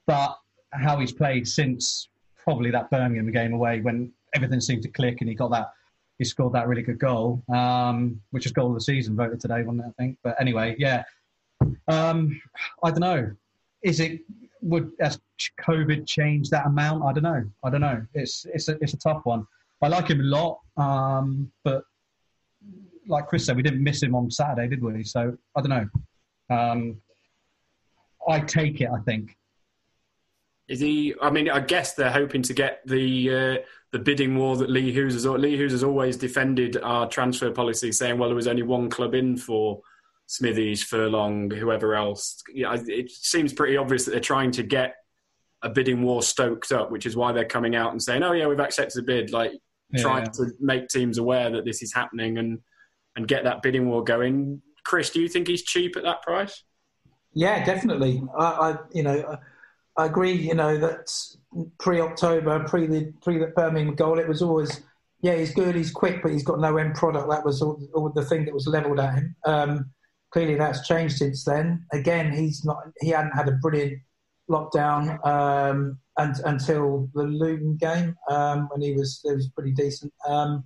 [0.08, 0.38] But
[0.72, 2.08] how he's played since
[2.52, 5.72] probably that Birmingham game away when everything seemed to click and he got that,
[6.18, 9.64] he scored that really good goal, um, which is goal of the season voted today,
[9.64, 10.18] wasn't it, I think?
[10.22, 11.04] But anyway, yeah.
[11.88, 12.42] Um,
[12.84, 13.32] I don't know.
[13.84, 14.20] Is it
[14.62, 15.18] would has
[15.62, 17.06] COVID change that amount?
[17.06, 17.44] I don't know.
[17.64, 18.06] I don't know.
[18.14, 19.48] It's it's a it's a tough one.
[19.82, 21.86] I like him a lot, um, but
[23.08, 25.06] like Chris said, we didn't miss him on Saturday, did we?
[25.06, 26.56] So I don't know.
[26.56, 27.02] Um,
[28.28, 28.90] I take it.
[28.94, 29.38] I think.
[30.72, 31.14] Is he?
[31.22, 33.56] I mean, I guess they're hoping to get the uh,
[33.92, 35.26] the bidding war that Lee Hoos has.
[35.26, 39.14] Lee Hoos has always defended our transfer policy, saying, "Well, there was only one club
[39.14, 39.82] in for
[40.28, 44.96] Smithies, Furlong, whoever else." Yeah, it seems pretty obvious that they're trying to get
[45.62, 48.48] a bidding war stoked up, which is why they're coming out and saying, "Oh yeah,
[48.48, 49.52] we've accepted a bid." Like
[49.90, 52.60] Yeah, trying to make teams aware that this is happening and
[53.18, 54.62] and get that bidding war going.
[54.86, 56.64] Chris, do you think he's cheap at that price?
[57.34, 58.24] Yeah, definitely.
[58.38, 59.38] I, I you know, I,
[60.02, 60.34] I agree.
[60.34, 61.12] You know that
[61.78, 64.82] pre-October, pre the pre the Birmingham goal, it was always
[65.22, 67.30] yeah, he's good, he's quick, but he's got no end product.
[67.30, 69.36] That was all, all the thing that was levelled at him.
[69.46, 69.92] Um,
[70.32, 71.86] clearly, that's changed since then.
[71.94, 72.78] Again, he's not.
[73.00, 74.02] He hadn't had a brilliant
[74.50, 80.12] lockdown um, and, until the Luton game um, when he was it was pretty decent.
[80.28, 80.64] Um,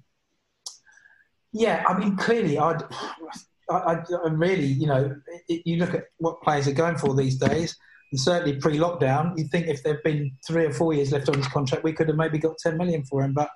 [1.52, 2.84] yeah, I mean, clearly, I'd,
[3.70, 5.14] I, I, I really, you know,
[5.50, 7.76] it, you look at what players are going for these days,
[8.16, 11.50] and certainly pre-lockdown, you think if there'd been three or four years left on his
[11.50, 13.34] contract, we could have maybe got ten million for him.
[13.34, 13.50] But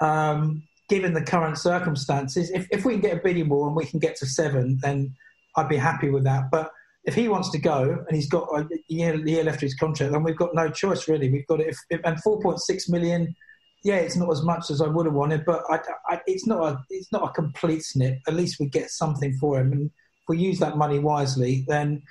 [0.00, 3.84] um, given the current circumstances, if, if we can get a bidding war and we
[3.84, 5.14] can get to seven, then
[5.56, 6.44] I'd be happy with that.
[6.50, 6.70] But
[7.04, 10.12] if he wants to go and he's got a year, year left of his contract,
[10.12, 11.30] then we've got no choice really.
[11.30, 11.76] We've got it.
[11.90, 13.36] If, and four point six million
[13.82, 16.60] yeah, it's not as much as I would have wanted, but I, I, it's not
[16.62, 18.18] a it's not a complete snip.
[18.28, 22.02] At least we get something for him, and if we use that money wisely, then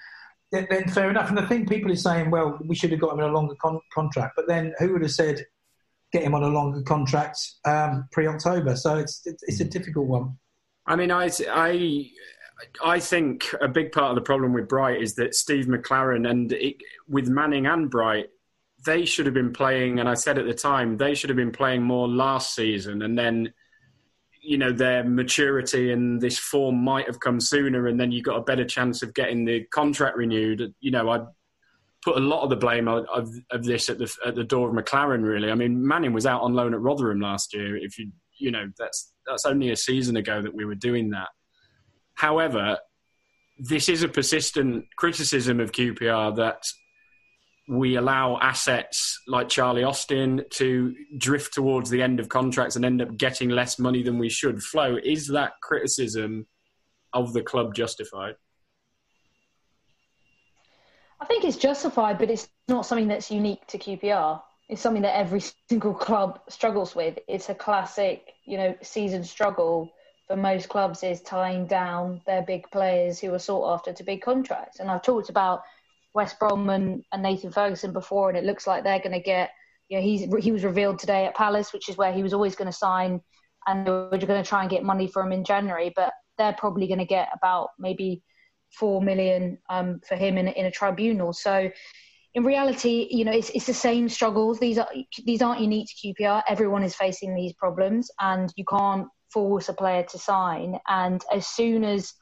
[0.52, 1.30] then, then fair enough.
[1.30, 3.56] And I think people are saying, well, we should have got him in a longer
[3.62, 5.46] con- contract, but then who would have said
[6.12, 8.76] get him on a longer contract um, pre-October?
[8.76, 10.38] So it's it's, it's a difficult one.
[10.86, 12.10] I mean, I, I,
[12.84, 16.52] I think a big part of the problem with Bright is that Steve McClaren and
[16.52, 18.30] it, with Manning and Bright,
[18.86, 20.00] they should have been playing.
[20.00, 23.18] And I said at the time they should have been playing more last season, and
[23.18, 23.54] then.
[24.42, 28.38] You know their maturity and this form might have come sooner, and then you got
[28.38, 30.74] a better chance of getting the contract renewed.
[30.80, 31.26] You know, I
[32.04, 34.70] put a lot of the blame of, of, of this at the at the door
[34.70, 35.24] of McClaren.
[35.24, 37.76] Really, I mean, Manning was out on loan at Rotherham last year.
[37.78, 41.30] If you you know that's that's only a season ago that we were doing that.
[42.16, 42.78] However,
[43.58, 46.64] this is a persistent criticism of QPR that
[47.70, 53.00] we allow assets like Charlie Austin to drift towards the end of contracts and end
[53.00, 54.64] up getting less money than we should.
[54.64, 56.48] Flo, is that criticism
[57.14, 58.34] of the club justified?
[61.22, 64.42] I think it's justified, but it's not something that's unique to QPR.
[64.68, 67.20] It's something that every single club struggles with.
[67.28, 69.94] It's a classic, you know, season struggle
[70.28, 74.24] for most clubs is tying down their big players who are sought after to big
[74.24, 74.80] contracts.
[74.80, 75.62] And I've talked about
[76.14, 79.52] West Brom and, and Nathan Ferguson before, and it looks like they're going to get.
[79.92, 82.72] Know, he's he was revealed today at Palace, which is where he was always going
[82.72, 83.22] to sign,
[83.66, 85.92] and they were going to try and get money for him in January.
[85.96, 88.22] But they're probably going to get about maybe
[88.72, 91.34] four million um, for him in, in a tribunal.
[91.34, 91.72] So
[92.36, 94.60] in reality, you know, it's, it's the same struggles.
[94.60, 94.88] These are
[95.26, 96.44] these aren't unique to QPR.
[96.48, 100.80] Everyone is facing these problems, and you can't force a player to sign.
[100.88, 102.14] And as soon as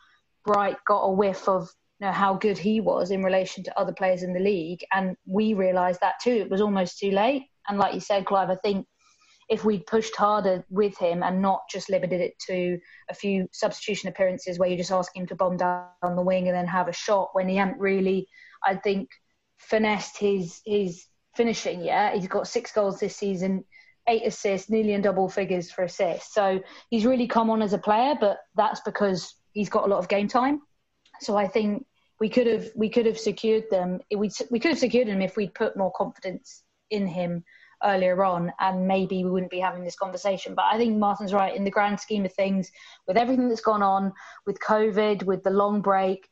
[0.46, 4.24] Bright got a whiff of know, how good he was in relation to other players
[4.24, 7.44] in the league, and we realised that too, it was almost too late.
[7.68, 8.86] And like you said, Clive, I think
[9.50, 12.78] if we'd pushed harder with him and not just limited it to
[13.10, 16.56] a few substitution appearances where you just ask him to bomb down the wing and
[16.56, 18.28] then have a shot when he hadn't really,
[18.64, 19.10] I think,
[19.58, 21.06] finessed his his
[21.36, 22.16] finishing yet.
[22.16, 23.64] He's got six goals this season,
[24.08, 26.34] eight assists, nearly in double figures for assists.
[26.34, 30.00] So he's really come on as a player, but that's because he's got a lot
[30.00, 30.62] of game time.
[31.22, 31.86] So I think
[32.20, 34.00] we could have we could have secured them.
[34.16, 37.44] We we could have secured him if we'd put more confidence in him
[37.84, 40.56] earlier on, and maybe we wouldn't be having this conversation.
[40.56, 42.72] But I think Martin's right in the grand scheme of things,
[43.08, 44.14] with everything that's gone on,
[44.46, 46.28] with COVID, with the long break,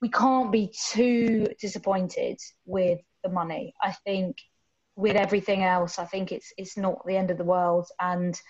[0.00, 3.74] we can't be too disappointed with the money.
[3.82, 4.36] I think
[4.96, 8.40] with everything else, I think it's it's not the end of the world, and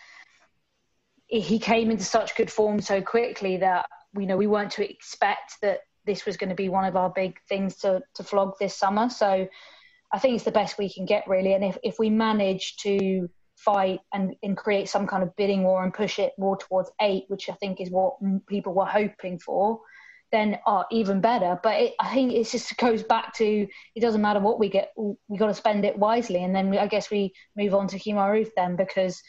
[1.27, 3.87] he came into such good form so quickly that
[4.19, 7.11] you know we weren't to expect that this was going to be one of our
[7.11, 9.09] big things to to flog this summer.
[9.09, 9.49] So
[10.13, 13.29] I think it's the best we can get really, and if if we manage to
[13.57, 17.25] fight and, and create some kind of bidding war and push it more towards eight,
[17.29, 18.17] which I think is what
[18.49, 19.81] people were hoping for,
[20.33, 21.59] then oh, even better.
[21.63, 24.93] But it, I think it just goes back to it doesn't matter what we get,
[24.97, 27.99] we got to spend it wisely, and then we, I guess we move on to
[27.99, 29.23] Kemar Roof then because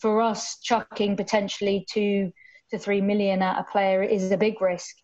[0.00, 2.32] for us chucking potentially two
[2.70, 4.96] to three million at a player is a big risk,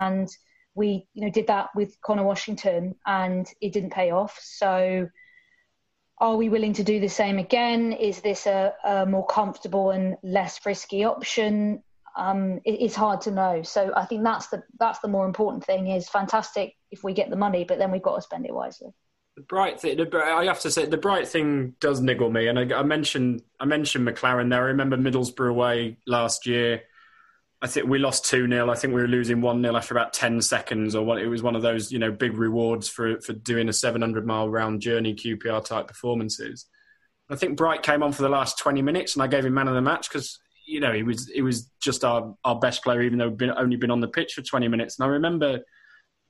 [0.00, 0.28] and,
[0.76, 4.36] we you know did that with Conor Washington and it didn't pay off.
[4.42, 5.08] So
[6.18, 7.92] are we willing to do the same again?
[7.92, 11.82] Is this a, a more comfortable and less risky option?
[12.16, 13.62] Um, it, it's hard to know.
[13.62, 15.88] So I think that's the that's the more important thing.
[15.88, 18.88] Is fantastic if we get the money, but then we've got to spend it wisely.
[19.36, 22.46] The bright thing, the, I have to say, the bright thing does niggle me.
[22.46, 24.62] And I, I mentioned, I mentioned McClaren there.
[24.62, 26.82] I remember Middlesbrough away last year.
[27.60, 28.70] I think we lost 2 0.
[28.70, 31.42] I think we were losing 1 0 after about 10 seconds, or what it was
[31.42, 35.14] one of those, you know, big rewards for, for doing a 700 mile round journey
[35.14, 36.66] QPR type performances.
[37.30, 39.66] I think Bright came on for the last 20 minutes and I gave him man
[39.66, 43.00] of the match because, you know, he was he was just our, our best player,
[43.02, 44.98] even though we've only been on the pitch for 20 minutes.
[44.98, 45.60] And I remember,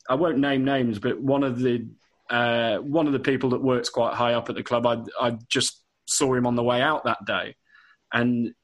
[0.09, 1.87] I won't name names, but one of the
[2.31, 5.39] uh, one of the people that works quite high up at the club, I, I
[5.49, 7.57] just saw him on the way out that day.
[8.13, 8.55] And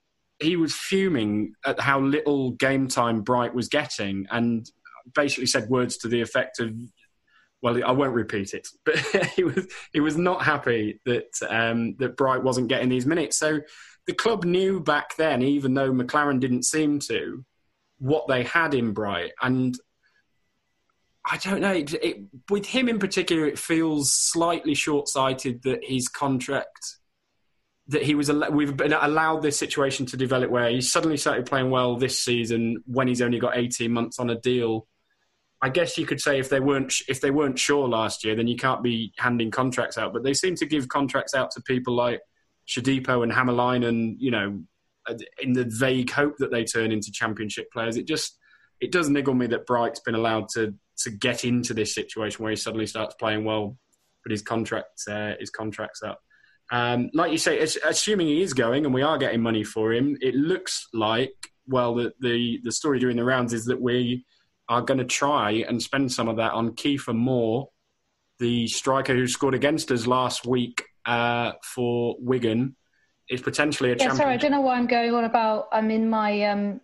[0.40, 4.68] he was fuming at how little game time Bright was getting and
[5.14, 6.74] basically said words to the effect of,
[7.62, 8.96] well, I won't repeat it, but
[9.36, 13.38] he was he was not happy that um, that Bright wasn't getting these minutes.
[13.38, 13.60] So
[14.06, 17.44] the club knew back then, even though McClaren didn't seem to,
[17.98, 19.78] what they had in Bright, and
[21.30, 21.72] I don't know.
[21.72, 22.16] It, it,
[22.48, 26.96] with him in particular, it feels slightly short-sighted that his contract
[27.90, 31.70] that he was we've been allowed this situation to develop where he suddenly started playing
[31.70, 34.86] well this season when he's only got 18 months on a deal.
[35.60, 38.46] I guess you could say if they weren't if they weren't sure last year, then
[38.46, 40.12] you can't be handing contracts out.
[40.12, 42.20] But they seem to give contracts out to people like
[42.66, 44.62] Shodipo and Hämäläinen, and you know,
[45.42, 47.96] in the vague hope that they turn into championship players.
[47.96, 48.38] It just
[48.80, 52.50] it does niggle me that Bright's been allowed to to get into this situation where
[52.50, 53.76] he suddenly starts playing well,
[54.22, 56.20] but his contract uh, his contract's up.
[56.72, 60.16] Um, like you say, assuming he is going and we are getting money for him,
[60.20, 61.34] it looks like
[61.66, 64.24] well the the, the story during the rounds is that we
[64.68, 67.70] are going to try and spend some of that on Kiefer Moore,
[68.38, 72.76] the striker who scored against us last week uh, for Wigan.
[73.28, 75.68] Is potentially a yeah, sorry, I don't know why I'm going on about.
[75.70, 76.80] I'm in my um,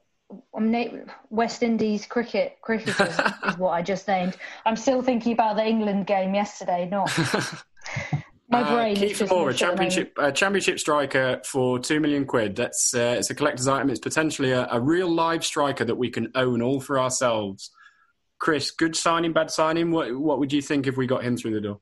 [0.55, 4.37] I'm na- West Indies cricket cricketers is what I just named.
[4.65, 7.11] I'm still thinking about the England game yesterday, not
[8.49, 8.97] my uh, brain.
[8.97, 12.57] Kiefer Moore, a championship uh, championship striker for two million quid.
[12.57, 13.91] That's uh, it's a collector's item.
[13.91, 17.71] It's potentially a, a, real live striker that we can own all for ourselves.
[18.39, 19.91] Chris, good signing, bad signing.
[19.91, 21.81] What what would you think if we got him through the door?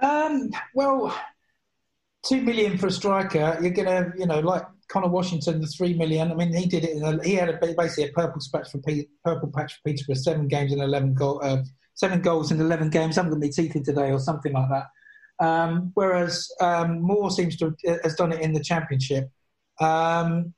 [0.00, 1.16] Um, well,
[2.24, 3.58] two million for a striker.
[3.60, 6.30] You're gonna, you know, like Conor Washington, the three million.
[6.32, 7.02] I mean, he did it.
[7.02, 8.80] A, he had a, basically a purple patch for
[9.24, 11.62] purple patch for Peterborough, seven games and eleven goal, uh,
[11.94, 13.16] seven goals in eleven games.
[13.16, 14.86] Haven't got me teeth in today or something like that.
[15.40, 19.30] Um, whereas um, Moore seems to have, has done it in the championship.
[19.80, 20.54] Um,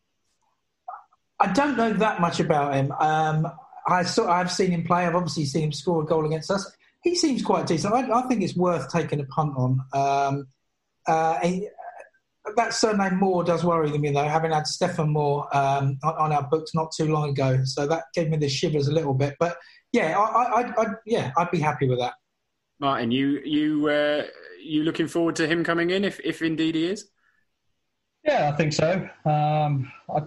[1.38, 2.92] I don't know that much about him.
[2.92, 3.46] Um,
[3.86, 5.06] I saw, I've seen him play.
[5.06, 6.70] I've obviously seen him score a goal against us.
[7.02, 7.94] He seems quite decent.
[7.94, 9.80] I, I think it's worth taking a punt on.
[9.92, 10.46] Um,
[11.06, 11.38] uh,
[12.57, 16.74] that surname Moore does worry me though, having had Stefan Moore um, on our books
[16.74, 17.61] not too long ago.
[17.64, 19.37] So that gave me the shivers a little bit.
[19.38, 19.57] But
[19.92, 22.14] yeah, I, I, I yeah, I'd be happy with that.
[22.79, 24.22] Martin, you you uh,
[24.62, 27.11] you looking forward to him coming in if if indeed he is?
[28.24, 29.09] Yeah, I think so.
[29.24, 30.22] Um, I,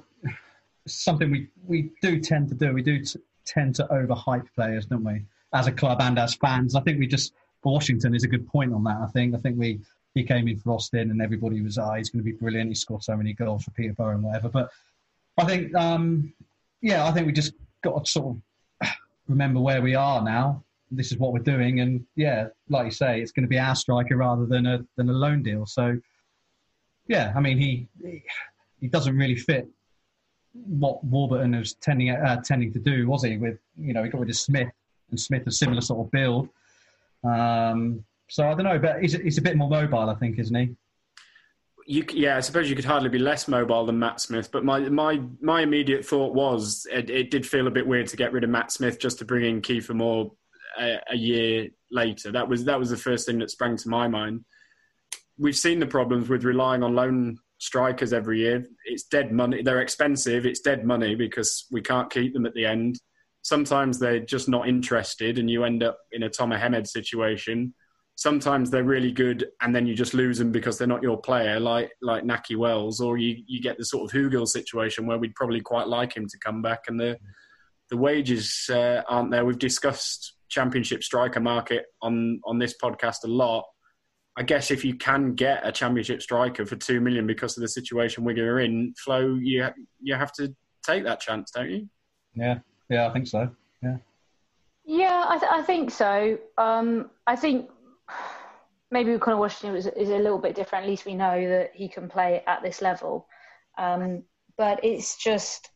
[0.87, 2.73] something we we do tend to do.
[2.73, 5.23] We do t- tend to overhype players, don't we?
[5.53, 8.73] As a club and as fans, I think we just Washington is a good point
[8.73, 8.97] on that.
[9.01, 9.79] I think I think we
[10.13, 12.69] he came in for Austin and everybody was, ah, he's going to be brilliant.
[12.69, 14.49] He scored so many goals for Peterborough and whatever.
[14.49, 14.69] But
[15.37, 16.33] I think, um,
[16.81, 18.89] yeah, I think we just got to sort of
[19.27, 20.63] remember where we are now.
[20.91, 23.73] This is what we're doing, and yeah, like you say, it's going to be our
[23.73, 25.65] striker rather than a than a loan deal.
[25.65, 25.99] So,
[27.07, 27.87] yeah, I mean, he
[28.79, 29.67] he doesn't really fit
[30.53, 33.37] what Warburton was tending uh, tending to do, was he?
[33.37, 34.69] With you know, he got rid of Smith,
[35.09, 36.49] and Smith a similar sort of build.
[37.23, 40.55] Um, so I don't know, but he's, he's a bit more mobile, I think, isn't
[40.55, 40.75] he?
[41.85, 44.49] You, yeah, I suppose you could hardly be less mobile than Matt Smith.
[44.51, 48.17] But my my my immediate thought was it, it did feel a bit weird to
[48.17, 50.31] get rid of Matt Smith just to bring in Kiefer Moore
[50.79, 52.31] a, a, year later.
[52.31, 54.45] That was that was the first thing that sprang to my mind.
[55.37, 58.65] We've seen the problems with relying on loan strikers every year.
[58.85, 59.61] It's dead money.
[59.61, 60.45] They're expensive.
[60.45, 62.97] It's dead money because we can't keep them at the end.
[63.41, 67.73] Sometimes they're just not interested, and you end up in a Tomer Hemed situation
[68.15, 71.59] sometimes they're really good and then you just lose them because they're not your player,
[71.59, 75.35] like like Nahki Wells, or you, you get the sort of Hugill situation where we'd
[75.35, 77.17] probably quite like him to come back and the
[77.89, 79.45] the wages uh, aren't there.
[79.45, 83.65] We've discussed championship striker market on on this podcast a lot.
[84.35, 87.67] I guess if you can get a championship striker for two million because of the
[87.67, 89.67] situation we're in, Flo, you
[90.01, 91.89] you have to take that chance, don't you?
[92.35, 93.49] Yeah, yeah, I think so.
[93.81, 93.97] Yeah.
[94.85, 96.37] Yeah, I, th- I think so.
[96.57, 97.69] Um, I think
[98.93, 100.85] maybe Conor Washington is, is a little bit different.
[100.85, 103.27] At least we know that he can play at this level.
[103.77, 104.23] Um,
[104.55, 105.69] but it's just,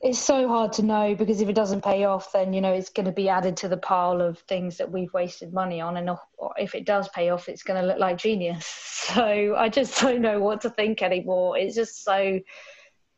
[0.00, 2.90] it's so hard to know because if it doesn't pay off, then you know it's
[2.90, 6.08] going to be added to the pile of things that we've wasted money on, and
[6.56, 8.86] if it does pay off, it's going to look like genius.
[9.00, 11.56] So I just don't know what to think anymore.
[11.56, 12.38] It's just so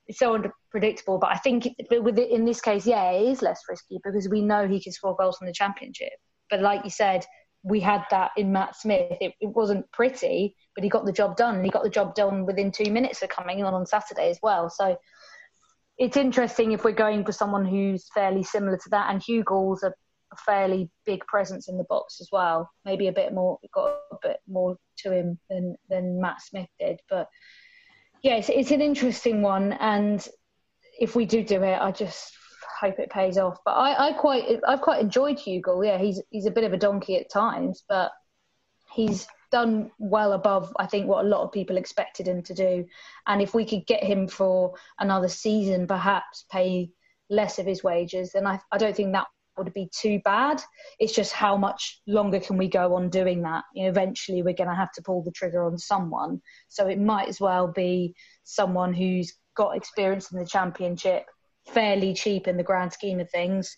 [0.07, 1.19] it's so unpredictable.
[1.19, 4.43] But I think with it, in this case, yeah, it is less risky because we
[4.43, 6.13] know he can score goals in the championship.
[6.49, 7.27] But like you said,
[7.63, 9.17] we had that in Matt Smith.
[9.21, 12.47] It, it wasn't pretty, but he got the job done, he got the job done
[12.47, 14.69] within two minutes of coming on on Saturday as well.
[14.69, 14.97] So
[15.99, 19.89] it's interesting if we're going for someone who's fairly similar to that, and Hugill's a,
[20.33, 22.69] a fairly big presence in the box as well.
[22.85, 27.01] Maybe a bit more, got a bit more to him than than Matt Smith did,
[27.09, 27.29] but
[28.23, 30.27] yeah, it's, it's an interesting one, and
[30.99, 32.37] if we do do it, I just
[32.83, 33.59] hope it pays off.
[33.65, 35.87] But I, I quite, I've quite enjoyed Hugill.
[35.87, 38.11] Yeah, he's he's a bit of a donkey at times, but
[38.93, 42.87] he's done well above, I think, what a lot of people expected him to do.
[43.27, 46.91] And if we could get him for another season, perhaps pay
[47.31, 50.63] less of his wages, then I, I don't think that would be too bad.
[50.99, 53.65] It's just how much longer can we go on doing that?
[53.75, 56.41] You know, eventually we're going to have to pull the trigger on someone.
[56.69, 58.15] So it might as well be
[58.45, 61.27] someone who's got experience in the championship,
[61.67, 63.77] fairly cheap in the grand scheme of things,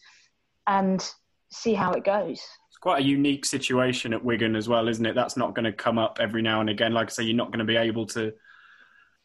[0.66, 1.04] and
[1.50, 2.40] see how it goes.
[2.68, 5.14] It's quite a unique situation at Wigan as well, isn't it?
[5.14, 6.92] That's not going to come up every now and again.
[6.92, 8.32] Like I say, you're not going to be able to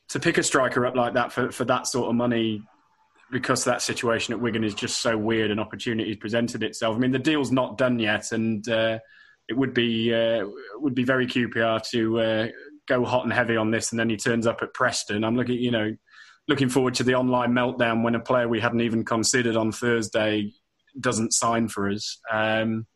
[0.10, 2.64] to pick a striker up like that for, for that sort of money
[3.32, 6.96] because that situation at Wigan is just so weird and opportunities presented itself.
[6.96, 9.00] I mean, the deal's not done yet, and uh,
[9.48, 10.46] it would be uh,
[10.76, 12.48] would be very QPR to uh,
[12.88, 15.24] go hot and heavy on this, and then he turns up at Preston.
[15.24, 15.96] I'm looking, you know,
[16.50, 20.52] looking forward to the online meltdown when a player we hadn't even considered on Thursday
[21.00, 22.20] doesn't sign for us.
[22.30, 22.88] Um,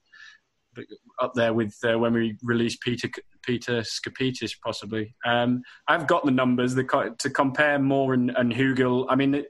[1.22, 3.08] up there with uh, when we release Peter
[3.44, 5.16] Peter Skapitis possibly.
[5.24, 9.06] Um, I've got the numbers the, to compare Moore and, and Hugill.
[9.08, 9.36] I mean.
[9.36, 9.46] It,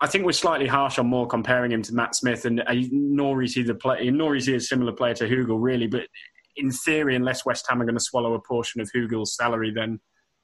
[0.00, 3.40] I think we're slightly harsh on Moore comparing him to Matt Smith, and uh, nor
[3.40, 3.78] is he the
[4.10, 5.86] nor is he a similar player to Hugill, really.
[5.86, 6.08] But
[6.56, 10.00] in theory, unless West Ham are going to swallow a portion of Hugill's salary, then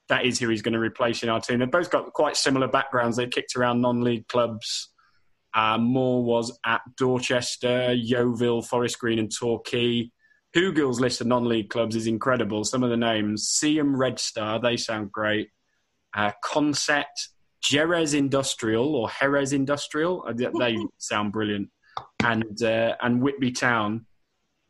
[0.09, 1.59] that is who he's going to replace in our team.
[1.59, 3.17] They've both got quite similar backgrounds.
[3.17, 4.91] They kicked around non-league clubs.
[5.55, 10.11] Uh, Moore was at Dorchester, Yeovil, Forest Green, and Torquay.
[10.53, 12.65] Hugill's list of non-league clubs is incredible.
[12.65, 15.49] Some of the names: Seaham Red Star, they sound great.
[16.17, 16.33] Uh,
[17.63, 20.25] Jerez Industrial or Jerez Industrial.
[20.27, 21.71] Uh, they sound brilliant.
[22.25, 24.07] And uh, and Whitby Town.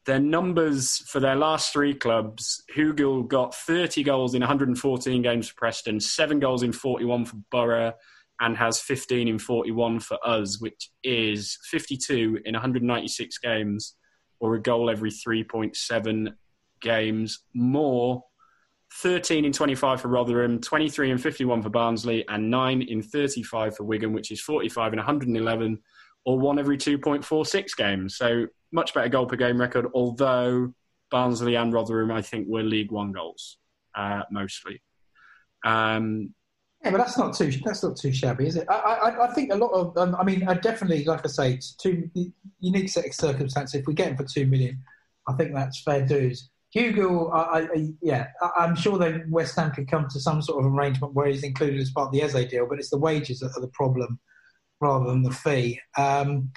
[0.08, 5.54] Their numbers for their last three clubs, Hugill got 30 goals in 114 games for
[5.56, 7.92] Preston, seven goals in 41 for Borough,
[8.40, 13.96] and has 15 in 41 for us, which is 52 in 196 games,
[14.40, 16.32] or a goal every 3.7
[16.80, 17.40] games.
[17.54, 18.24] Moore
[19.02, 23.84] 13 in 25 for Rotherham, 23 in 51 for Barnsley, and 9 in 35 for
[23.84, 25.78] Wigan, which is 45 in 111,
[26.24, 28.16] or one every 2.46 games.
[28.16, 30.72] So much better goal per game record, although
[31.10, 33.58] Barnsley and Rotherham, I think, were League One goals
[33.94, 34.82] uh, mostly.
[35.64, 36.34] Um,
[36.84, 38.66] yeah, but that's not too that's not too shabby, is it?
[38.70, 41.52] I, I, I think a lot of um, I mean, I definitely, like I say,
[41.54, 42.08] it's two
[42.60, 43.80] unique set of circumstances.
[43.80, 44.78] If we get him for two million,
[45.26, 46.50] I think that's fair dues.
[46.76, 50.64] Hugill, I, I, yeah, I, am sure that West Ham could come to some sort
[50.64, 53.40] of arrangement where he's included as part of the Eze deal, but it's the wages
[53.40, 54.20] that are the problem
[54.80, 55.80] rather than the fee.
[55.96, 56.50] Um,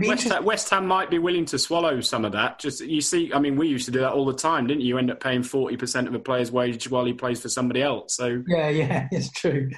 [0.00, 2.58] West, Ham, West Ham might be willing to swallow some of that.
[2.58, 4.88] Just you see, I mean, we used to do that all the time, didn't you?
[4.88, 7.82] You end up paying forty percent of a player's wage while he plays for somebody
[7.82, 8.14] else.
[8.14, 9.70] So yeah, yeah, it's true.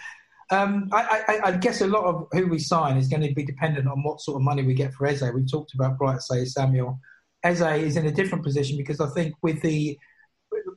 [0.50, 3.44] Um, I, I, I, guess a lot of who we sign is going to be
[3.44, 5.22] dependent on what sort of money we get for Eze.
[5.32, 6.98] We talked about Bright Osayi-Samuel
[7.44, 9.98] Eze is in a different position because I think with the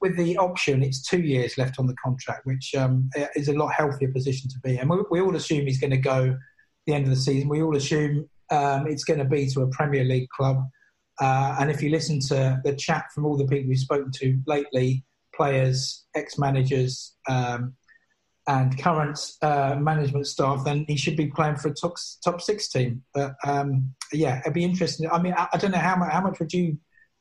[0.01, 3.73] with the option, it's two years left on the contract, which um, is a lot
[3.73, 4.77] healthier position to be.
[4.77, 6.37] And we, we all assume he's going to go
[6.85, 7.49] the end of the season.
[7.49, 10.65] We all assume um, it's going to be to a Premier League club.
[11.19, 14.39] Uh, and if you listen to the chat from all the people we've spoken to
[14.47, 15.03] lately,
[15.35, 17.75] players, ex-managers, um,
[18.47, 21.93] and current uh, management staff, then he should be playing for a top
[22.23, 23.01] top six team.
[23.13, 25.09] But um, yeah, it'd be interesting.
[25.09, 26.77] I mean, I, I, don't know how much how much would you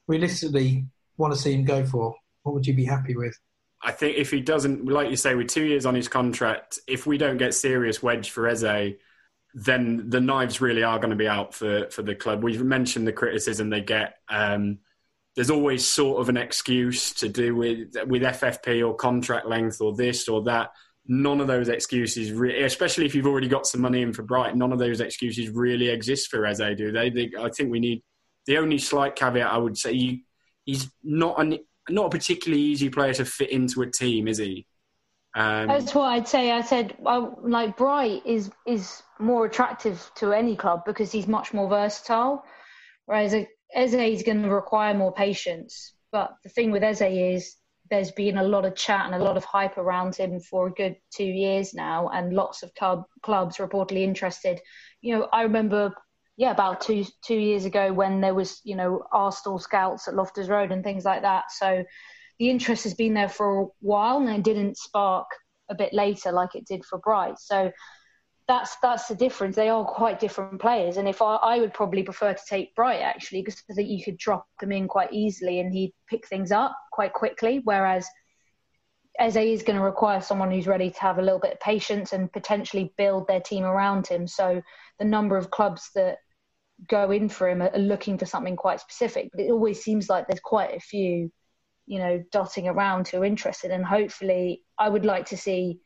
[0.08, 0.84] realistically
[1.16, 2.14] want to see him go for?
[2.42, 3.38] What would you be happy with?
[3.84, 7.06] I think if he doesn't, like you say, with two years on his contract, if
[7.06, 8.94] we don't get serious wedge for Eze,
[9.54, 12.42] then the knives really are going to be out for for the club.
[12.42, 14.14] We've mentioned the criticism they get.
[14.28, 14.78] Um,
[15.34, 19.94] there's always sort of an excuse to do with with FFP or contract length or
[19.94, 20.70] this or that
[21.06, 24.56] none of those excuses, re- especially if you've already got some money in for Bright,
[24.56, 27.10] none of those excuses really exist for Eze, do they?
[27.10, 28.02] they I think we need
[28.46, 30.24] the only slight caveat I would say he,
[30.64, 34.66] he's not an, not a particularly easy player to fit into a team, is he?
[35.34, 36.50] Um, That's what I'd say.
[36.50, 41.54] I said, well, like Bright is is more attractive to any club because he's much
[41.54, 42.44] more versatile,
[43.06, 43.34] whereas
[43.74, 45.94] Eze is going to require more patience.
[46.10, 47.56] But the thing with Eze is
[47.90, 50.72] there's been a lot of chat and a lot of hype around him for a
[50.72, 54.60] good two years now, and lots of club clubs reportedly interested.
[55.00, 55.94] You know, I remember,
[56.36, 60.48] yeah, about two two years ago when there was you know Arsenal scouts at Loftus
[60.48, 61.44] Road and things like that.
[61.50, 61.84] So
[62.42, 65.28] the interest has been there for a while and it didn't spark
[65.70, 67.38] a bit later like it did for Bright.
[67.38, 67.70] So
[68.48, 69.54] that's that's the difference.
[69.54, 73.00] They are quite different players, and if I, I would probably prefer to take Bright
[73.00, 76.50] actually because I think you could drop him in quite easily and he'd pick things
[76.50, 77.60] up quite quickly.
[77.62, 78.08] Whereas
[79.20, 82.12] Eze is going to require someone who's ready to have a little bit of patience
[82.12, 84.26] and potentially build their team around him.
[84.26, 84.60] So
[84.98, 86.16] the number of clubs that
[86.88, 90.26] go in for him are looking for something quite specific, but it always seems like
[90.26, 91.30] there's quite a few
[91.86, 93.70] you know, dotting around who are interested.
[93.70, 95.80] And hopefully, I would like to see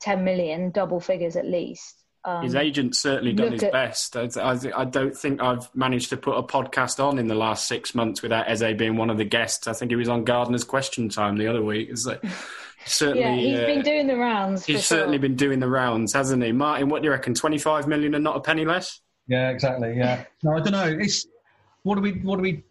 [0.00, 2.04] 10 million, double figures at least.
[2.24, 4.16] Um, his agent certainly done his at, best.
[4.16, 7.68] I, I, I, don't think I've managed to put a podcast on in the last
[7.68, 9.68] six months without Eze being one of the guests.
[9.68, 11.88] I think he was on Gardener's Question Time the other week.
[11.90, 12.22] It's like,
[12.86, 14.66] certainly, yeah, he's uh, been doing the rounds.
[14.66, 15.22] He's certainly sure.
[15.22, 16.52] been doing the rounds, hasn't he?
[16.52, 17.34] Martin, what do you reckon?
[17.34, 19.00] 25 million and not a penny less?
[19.28, 19.96] Yeah, exactly.
[19.96, 20.24] Yeah.
[20.42, 20.98] No, I don't know.
[21.00, 21.26] It's
[21.82, 22.64] what do we what do we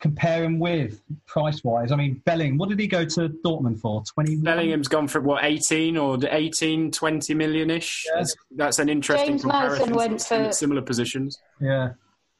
[0.00, 1.92] compare him with price wise?
[1.92, 4.02] I mean, Belling, what did he go to Dortmund for?
[4.02, 8.04] 20 Bellingham's gone for what, 18 or 18, 20 million ish?
[8.06, 8.18] Yeah.
[8.18, 9.90] That's, that's, an interesting James comparison.
[9.90, 11.38] Maddison went for similar positions.
[11.60, 11.90] Yeah.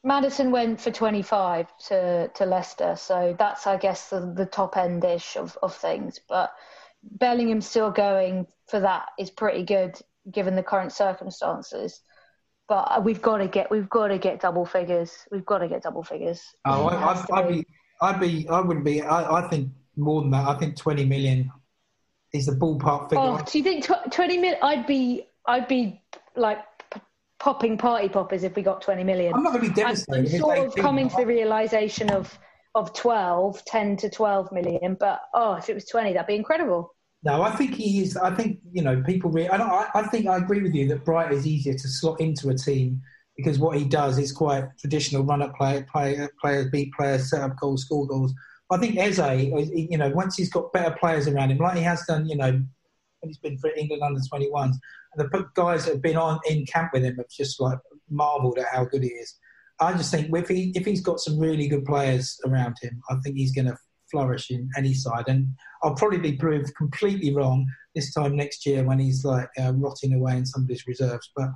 [0.04, 5.04] Maddison went for 25 to, to Leicester, so that's, I guess, the, the top end
[5.04, 6.20] ish of, of things.
[6.28, 6.52] But
[7.02, 9.98] Bellingham still going for that is pretty good
[10.30, 12.00] given the current circumstances
[12.68, 15.12] but we've got to get we've got to get double figures.
[15.32, 16.42] We've got to get double figures.
[16.64, 17.66] Oh, I, I'd, I'd, be,
[18.02, 19.00] I'd be, I wouldn't be.
[19.02, 20.46] I, I, think more than that.
[20.46, 21.50] I think twenty million
[22.34, 23.24] is the ballpark figure.
[23.24, 24.58] Oh, do you think tw- twenty million?
[24.62, 26.02] I'd be, I'd be
[26.36, 26.58] like
[26.92, 27.00] p-
[27.40, 29.32] popping party poppers if we got twenty million.
[29.34, 30.34] I'm not going to be devastated.
[30.34, 32.38] I'm sort of coming to the realization of
[32.74, 34.94] of 12, 10 to twelve million.
[35.00, 36.94] But oh, if it was twenty, that'd be incredible.
[37.24, 38.16] No, I think he is.
[38.16, 39.30] I think you know people.
[39.30, 42.48] Re- I, I think I agree with you that Bright is easier to slot into
[42.48, 43.00] a team
[43.36, 47.56] because what he does is quite traditional run-up play, play players, beat players, set up
[47.60, 48.34] goals, score goals.
[48.70, 49.18] I think Eze,
[49.72, 52.50] you know, once he's got better players around him, like he has done, you know,
[52.50, 54.74] when he's been for England under 21s,
[55.14, 57.78] and the guys that have been on in camp with him have just like
[58.10, 59.36] marvelled at how good he is.
[59.80, 63.16] I just think if he if he's got some really good players around him, I
[63.22, 63.78] think he's going to
[64.11, 65.24] flourish in any side.
[65.28, 65.48] And
[65.82, 70.14] I'll probably be proved completely wrong this time next year when he's like uh, rotting
[70.14, 71.30] away in somebody's reserves.
[71.36, 71.50] But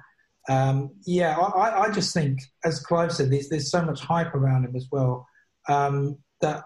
[0.49, 4.65] um, yeah, I, I, just think, as Clive said, there's, there's so much hype around
[4.65, 5.27] him as well
[5.69, 6.65] um, that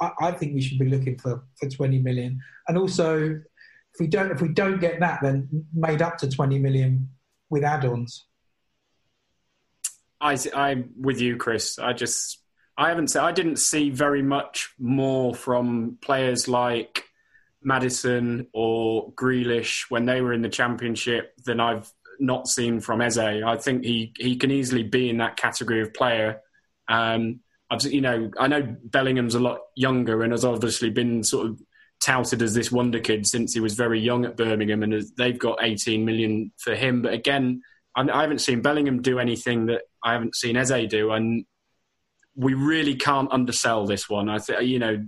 [0.00, 2.40] I, I, think we should be looking for, for 20 million.
[2.68, 3.22] And also,
[3.94, 7.10] if we don't if we don't get that, then made up to 20 million
[7.50, 8.24] with add-ons.
[10.20, 11.78] I, I'm with you, Chris.
[11.78, 12.41] I just
[12.82, 17.04] I haven't said I didn't see very much more from players like
[17.62, 23.18] Maddison or Grealish when they were in the championship than I've not seen from Eze.
[23.18, 26.40] I think he, he can easily be in that category of player.
[26.88, 27.38] Um,
[27.70, 31.62] I've, you know, I know Bellingham's a lot younger and has obviously been sort of
[32.04, 35.60] touted as this wonder kid since he was very young at Birmingham, and they've got
[35.62, 37.02] 18 million for him.
[37.02, 37.62] But again,
[37.94, 41.44] I haven't seen Bellingham do anything that I haven't seen Eze do, and
[42.34, 44.28] we really can't undersell this one.
[44.28, 45.04] I think you know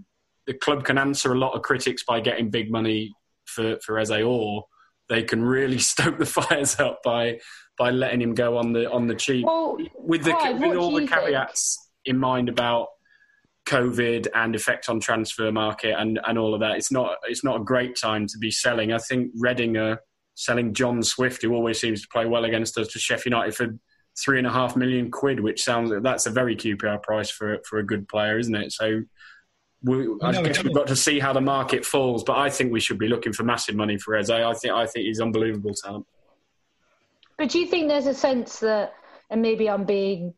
[0.47, 3.15] the club can answer a lot of critics by getting big money
[3.47, 4.65] for for Eze, or
[5.09, 7.39] they can really stoke the fires up by
[7.79, 11.07] by letting him go on the on the cheap well, with the with all the
[11.07, 12.15] caveats think?
[12.15, 12.89] in mind about
[13.67, 16.77] COVID and effect on transfer market and, and all of that.
[16.77, 18.93] It's not it's not a great time to be selling.
[18.93, 20.01] I think Reading are
[20.35, 23.69] selling John Swift, who always seems to play well against us, to Sheffield United for
[24.17, 27.79] three and a half million quid, which sounds that's a very QPR price for for
[27.79, 28.73] a good player, isn't it?
[28.73, 29.03] So.
[29.87, 32.81] We, I guess we've got to see how the market falls, but I think we
[32.81, 34.31] should be looking for massive money for Eze.
[34.31, 36.07] I think I think he's unbelievable talent.
[37.37, 38.95] But do you think there's a sense that,
[39.31, 40.33] and maybe I'm being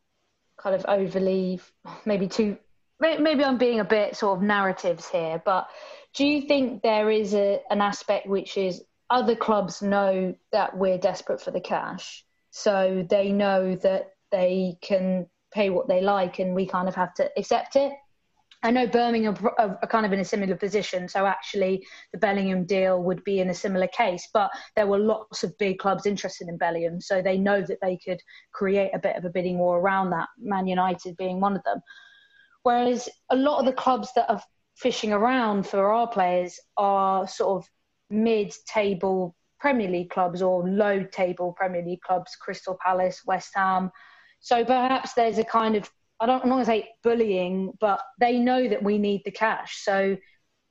[0.58, 1.60] kind of overly,
[2.04, 2.56] maybe too,
[2.98, 5.68] maybe I'm being a bit sort of narratives here, but
[6.14, 10.98] do you think there is a, an aspect which is other clubs know that we're
[10.98, 12.24] desperate for the cash,
[12.56, 17.12] so they know that they can pay what they like and we kind of have
[17.12, 17.92] to accept it.
[18.62, 23.02] I know Birmingham are, kind of in a similar position, so actually the Bellingham deal
[23.02, 24.26] would be in a similar case.
[24.32, 27.98] But there were lots of big clubs interested in Bellingham, so they know that they
[27.98, 30.28] could create a bit of a bidding war around that.
[30.38, 31.80] Man United being one of them.
[32.62, 34.42] Whereas a lot of the clubs that are
[34.76, 37.68] fishing around for our players are sort of
[38.08, 43.90] mid-table Premier League clubs or low-table Premier League clubs, Crystal Palace, West Ham.
[44.40, 45.90] So perhaps there's a kind of
[46.20, 49.30] I don't, I'm not going to say bullying, but they know that we need the
[49.30, 49.82] cash.
[49.84, 50.16] So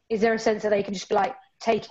[0.10, 1.86] is there a sense that they can just be like, take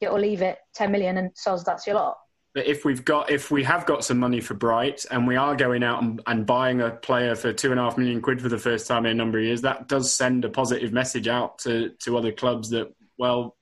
[0.00, 2.18] it or leave it, 10 million and soz, that's your lot?
[2.54, 5.56] But if we've got, if we have got some money for Bright and we are
[5.56, 8.50] going out and, and buying a player for two and a half million quid for
[8.50, 11.58] the first time in a number of years, that does send a positive message out
[11.60, 13.56] to, to other clubs that, well,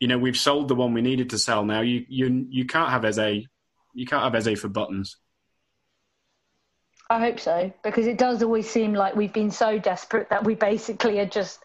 [0.00, 1.82] you know, we've sold the one we needed to sell now.
[1.82, 3.46] You, you, you can't have Eze,
[3.94, 5.16] you can't have Eze for buttons.
[7.10, 10.54] I hope so because it does always seem like we've been so desperate that we
[10.54, 11.60] basically are just,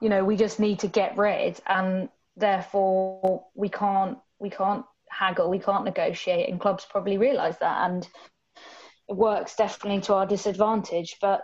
[0.00, 5.50] you know, we just need to get rid, and therefore we can't we can't haggle,
[5.50, 8.08] we can't negotiate, and clubs probably realise that, and
[9.16, 11.16] works definitely to our disadvantage.
[11.20, 11.42] But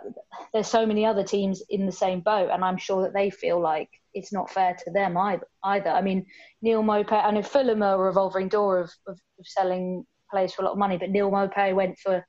[0.53, 3.59] there's so many other teams in the same boat, and I'm sure that they feel
[3.59, 5.17] like it's not fair to them
[5.63, 5.89] either.
[5.89, 6.25] I mean,
[6.61, 10.61] Neal Maupay, I know Fulham are a revolving door of, of, of selling players for
[10.61, 12.25] a lot of money, but Neal Maupay went for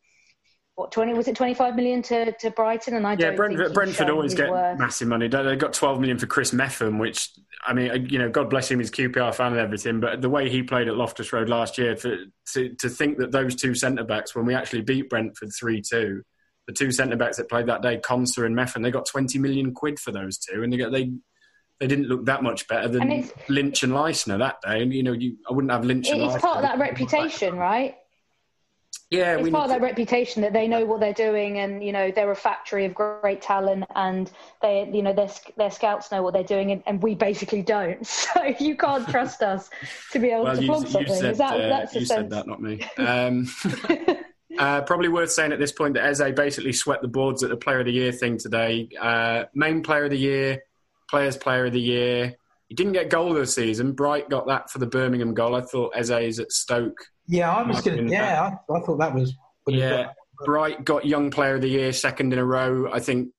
[0.77, 3.73] what twenty was it twenty five million to, to Brighton and I yeah don't Brentford,
[3.75, 4.79] Brentford always get worth.
[4.79, 7.31] massive money they got twelve million for Chris Mepham which
[7.67, 10.29] I mean uh, you know God bless him he's QPR fan and everything but the
[10.29, 12.17] way he played at Loftus Road last year for,
[12.53, 16.23] to to think that those two centre backs when we actually beat Brentford three two
[16.67, 19.73] the two centre backs that played that day Konsa and Mepham they got twenty million
[19.73, 21.11] quid for those two and they got they
[21.81, 25.03] they didn't look that much better than And Lynch and Leistner that day and you
[25.03, 27.97] know you I wouldn't have Lynch and It's Leistner part of that reputation, right?
[29.11, 31.83] Yeah It's we part of that to- reputation that they know what they're doing, and
[31.83, 34.31] you know they're a factory of great talent, and
[34.63, 38.07] they, you know, their their scouts know what they're doing, and, and we basically don't.
[38.37, 39.71] So you can't trust us
[40.13, 41.07] to be able well, to you, you something.
[41.07, 42.81] said, Is that uh, that's you said that, not me.
[42.99, 43.49] Um,
[44.59, 47.57] uh, probably worth saying at this point that Eze basically swept the boards at the
[47.57, 48.89] Player of the Year thing today.
[49.01, 50.63] Uh, main Player of the Year,
[51.11, 52.37] Players Player of the Year.
[52.69, 53.93] He didn't get goal of the season.
[53.93, 55.55] Bright got that for the Birmingham goal.
[55.55, 57.07] I thought Eze's at Stoke.
[57.29, 58.13] Yeah, I was going to.
[58.13, 59.35] Yeah, I, I thought that was.
[59.67, 60.13] Yeah,
[60.45, 62.91] Bright got Young Player of the Year second in a row.
[62.93, 63.31] I think.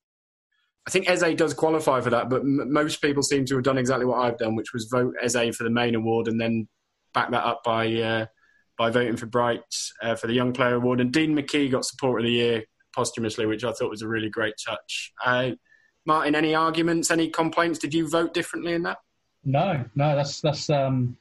[0.86, 3.76] I think Eze does qualify for that, but m- most people seem to have done
[3.76, 6.66] exactly what I've done, which was vote Eze for the main award and then
[7.12, 8.26] back that up by uh,
[8.78, 9.60] by voting for Bright
[10.02, 11.00] uh, for the Young Player Award.
[11.00, 12.64] And Dean McKee got Support of the Year
[12.94, 15.12] posthumously, which I thought was a really great touch.
[15.22, 15.50] Uh,
[16.06, 17.78] Martin, any arguments, any complaints?
[17.78, 18.98] Did you vote differently in that?
[19.44, 21.18] No, no, that's that's um,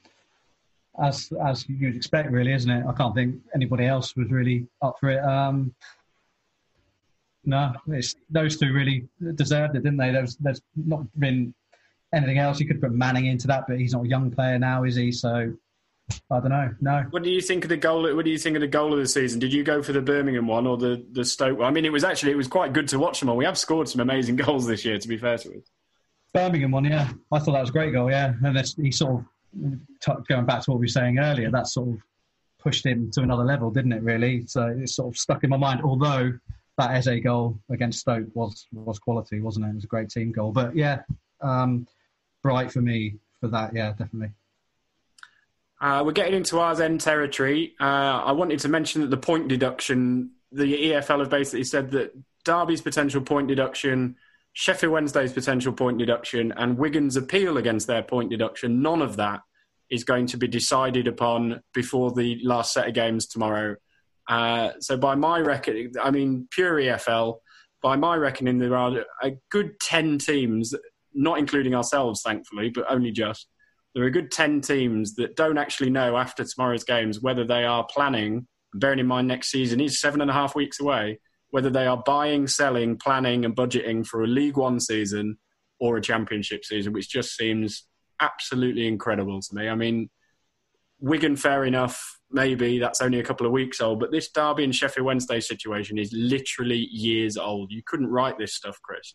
[1.04, 2.86] as as you'd expect, really, isn't it?
[2.88, 5.24] I can't think anybody else was really up for it.
[5.24, 5.74] Um,
[7.46, 10.12] no, it's, those two really deserved it, didn't they?
[10.12, 11.54] There's there's not been
[12.14, 12.60] anything else.
[12.60, 15.12] You could put Manning into that, but he's not a young player now, is he?
[15.12, 15.54] So
[16.32, 16.74] I don't know.
[16.82, 18.14] No, What do you think of the goal?
[18.16, 19.40] What do you think of the goal of the season?
[19.40, 21.60] Did you go for the Birmingham one or the the Stoke?
[21.60, 21.68] one?
[21.68, 23.38] I mean, it was actually it was quite good to watch them all.
[23.38, 24.98] We have scored some amazing goals this year.
[24.98, 25.64] To be fair to us.
[26.34, 27.10] Birmingham one, yeah.
[27.32, 28.34] I thought that was a great goal, yeah.
[28.44, 31.90] And he sort of, t- going back to what we were saying earlier, that sort
[31.90, 32.02] of
[32.60, 34.46] pushed him to another level, didn't it, really?
[34.48, 36.34] So it sort of stuck in my mind, although
[36.78, 39.70] that Eze goal against Stoke was, was quality, wasn't it?
[39.70, 40.52] It was a great team goal.
[40.52, 41.02] But yeah,
[41.42, 41.88] um,
[42.44, 44.32] bright for me for that, yeah, definitely.
[45.80, 47.76] Uh, we're getting into R's end territory.
[47.80, 47.84] Uh,
[48.26, 52.82] I wanted to mention that the point deduction, the EFL have basically said that Derby's
[52.82, 54.16] potential point deduction,
[54.60, 59.42] Sheffield Wednesday's potential point deduction, and Wigan's appeal against their point deduction, none of that
[59.92, 63.76] is going to be decided upon before the last set of games tomorrow.
[64.28, 67.38] Uh, so, by my reckoning, I mean, pure EFL,
[67.84, 70.74] by my reckoning, there are a good 10 teams,
[71.14, 73.48] not including ourselves, thankfully, but only just
[73.94, 77.64] there are a good 10 teams that don't actually know after tomorrow's games whether they
[77.64, 81.20] are planning, bearing in mind next season is seven and a half weeks away,
[81.52, 85.38] whether they are buying, selling, planning, and budgeting for a League One season
[85.80, 87.86] or a Championship season, which just seems
[88.20, 89.70] absolutely incredible to me.
[89.70, 90.10] I mean,
[91.00, 94.76] Wigan, fair enough, maybe that's only a couple of weeks old, but this Derby and
[94.76, 97.72] Sheffield Wednesday situation is literally years old.
[97.72, 99.14] You couldn't write this stuff, Chris.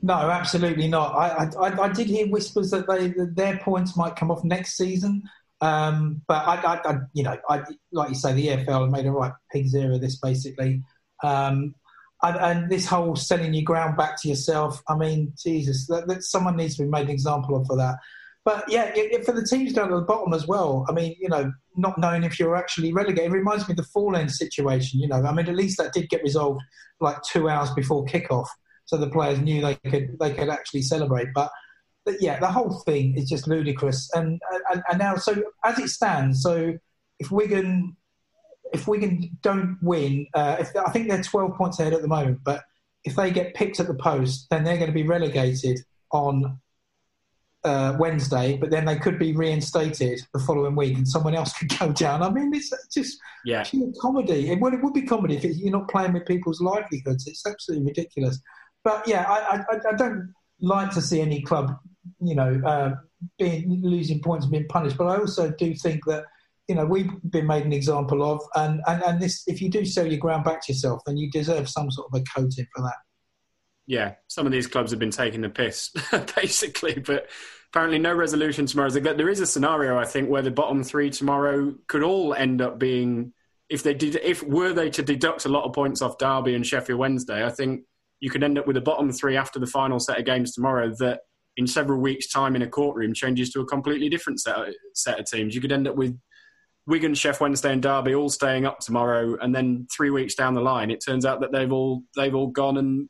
[0.00, 1.12] No, absolutely not.
[1.14, 4.76] I, I, I did hear whispers that they that their points might come off next
[4.76, 5.24] season,
[5.60, 9.10] um, but I, I, I, you know, I, like you say, the EFL made a
[9.10, 10.84] right pig's ear of this basically,
[11.22, 11.74] um,
[12.22, 14.82] and, and this whole selling your ground back to yourself.
[14.88, 17.96] I mean, Jesus, that, that someone needs to be made an example of for that.
[18.44, 18.92] But yeah,
[19.24, 20.86] for the teams down at the bottom as well.
[20.88, 23.82] I mean, you know, not knowing if you're actually relegated it reminds me of the
[23.82, 25.00] Faurlin situation.
[25.00, 26.62] You know, I mean, at least that did get resolved
[27.00, 28.46] like two hours before kickoff
[28.88, 31.28] so the players knew they could they could actually celebrate.
[31.34, 31.50] But,
[32.06, 34.08] but yeah, the whole thing is just ludicrous.
[34.14, 34.40] And,
[34.72, 36.72] and and now, so as it stands, so
[37.18, 37.97] if Wigan
[38.72, 42.40] if Wigan don't win, uh, if I think they're twelve points ahead at the moment,
[42.44, 42.64] but
[43.04, 45.78] if they get picked at the post, then they're going to be relegated
[46.12, 46.58] on
[47.64, 51.76] uh, Wednesday, but then they could be reinstated the following week, and someone else could
[51.78, 52.22] go down.
[52.22, 53.64] I mean, it's just Yeah.
[53.64, 54.50] pure comedy.
[54.50, 57.26] It, well, it would be comedy if you're not playing with people's livelihoods.
[57.26, 58.40] It's absolutely ridiculous.
[58.84, 61.76] But yeah, I, I, I don't like to see any club,
[62.20, 62.94] you know, uh,
[63.38, 64.96] being losing points and being punished.
[64.96, 66.24] But I also do think that
[66.68, 69.84] you know we've been made an example of, and and, and this if you do
[69.84, 72.82] sell your ground back to yourself, then you deserve some sort of a coating for
[72.82, 72.96] that.
[73.86, 75.90] yeah, some of these clubs have been taking the piss,
[76.36, 77.28] basically, but
[77.72, 78.90] apparently no resolution tomorrow.
[78.90, 82.78] There is a scenario, I think, where the bottom three tomorrow could all end up
[82.78, 83.32] being,
[83.70, 86.66] if they did, if were they to deduct a lot of points off Derby and
[86.66, 87.82] Sheffield Wednesday, I think
[88.20, 90.92] you could end up with a bottom three after the final set of games tomorrow
[90.98, 91.20] that
[91.56, 95.18] in several weeks' time in a courtroom changes to a completely different set of, set
[95.18, 95.54] of teams.
[95.54, 96.18] You could end up with
[96.88, 100.60] Wigan, Sheff Wednesday, and Derby all staying up tomorrow, and then three weeks down the
[100.60, 103.08] line, it turns out that they've all they've all gone and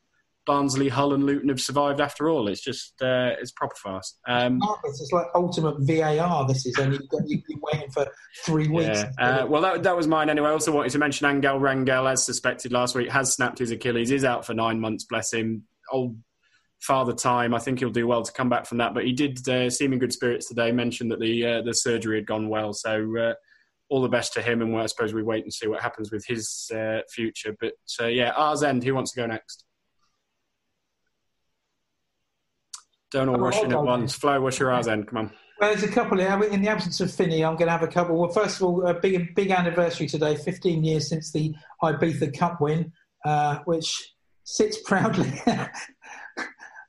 [0.48, 2.48] Barnsley, Hull, and Luton have survived after all.
[2.48, 4.18] It's just uh, it's proper fast.
[4.26, 6.48] Um, It's like ultimate VAR.
[6.48, 8.06] This is, and you've, got, you've been waiting for
[8.46, 9.04] three weeks.
[9.18, 9.42] yeah.
[9.42, 10.48] Uh, well, that, that was mine anyway.
[10.48, 14.10] I also wanted to mention Angel Rangel, as suspected last week, has snapped his Achilles.
[14.10, 15.04] Is out for nine months.
[15.04, 15.64] Bless him.
[15.92, 16.16] Old
[16.80, 17.52] father time.
[17.52, 18.94] I think he'll do well to come back from that.
[18.94, 20.72] But he did uh, seem in good spirits today.
[20.72, 22.72] Mentioned that the uh, the surgery had gone well.
[22.72, 23.06] So.
[23.18, 23.34] Uh,
[23.90, 26.24] all the best to him, and I suppose we wait and see what happens with
[26.26, 27.56] his uh, future.
[27.58, 28.84] But uh, yeah, R's end.
[28.84, 29.64] Who wants to go next?
[33.10, 34.14] Don't all Oh, rush in at once.
[34.14, 35.08] Flo, what's your R's end?
[35.08, 35.32] Come on.
[35.60, 36.40] Well, there's a couple here.
[36.44, 38.16] In the absence of Finney, I'm going to have a couple.
[38.16, 40.36] Well, first of all, a big, big anniversary today.
[40.36, 42.92] 15 years since the Ibiza Cup win,
[43.24, 44.14] uh, which
[44.44, 45.32] sits proudly.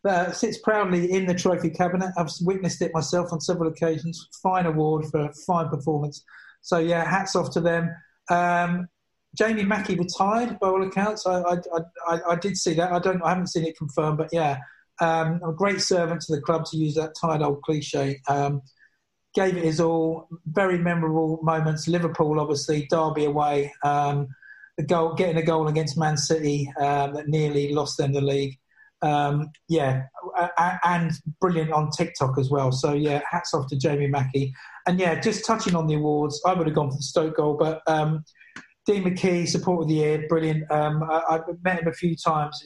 [0.08, 2.10] Uh, sits proudly in the trophy cabinet.
[2.18, 4.30] I've witnessed it myself on several occasions.
[4.42, 6.24] Fine award for fine performance.
[6.62, 7.96] So yeah, hats off to them.
[8.30, 8.88] Um,
[9.38, 11.26] Jamie Mackie retired by all accounts.
[11.26, 11.58] I, I,
[12.08, 12.92] I, I did see that.
[12.92, 13.22] I don't.
[13.24, 14.60] I haven't seen it confirmed, but yeah,
[15.00, 18.22] um, a great servant to the club to use that tired old cliche.
[18.28, 18.62] Um,
[19.36, 20.28] gave it his all.
[20.48, 21.88] Very memorable moments.
[21.88, 23.72] Liverpool, obviously, Derby away.
[23.84, 24.28] Um,
[24.78, 28.58] the goal, getting a goal against Man City um, that nearly lost them the league.
[29.02, 30.04] Um, yeah,
[30.84, 32.72] and brilliant on TikTok as well.
[32.72, 34.54] So yeah, hats off to Jamie Mackie.
[34.88, 37.56] And yeah, just touching on the awards, I would have gone for the Stoke goal,
[37.58, 38.24] but um,
[38.86, 40.70] Dean McKee, support of the year, brilliant.
[40.72, 42.60] Um, I, I've met him a few times.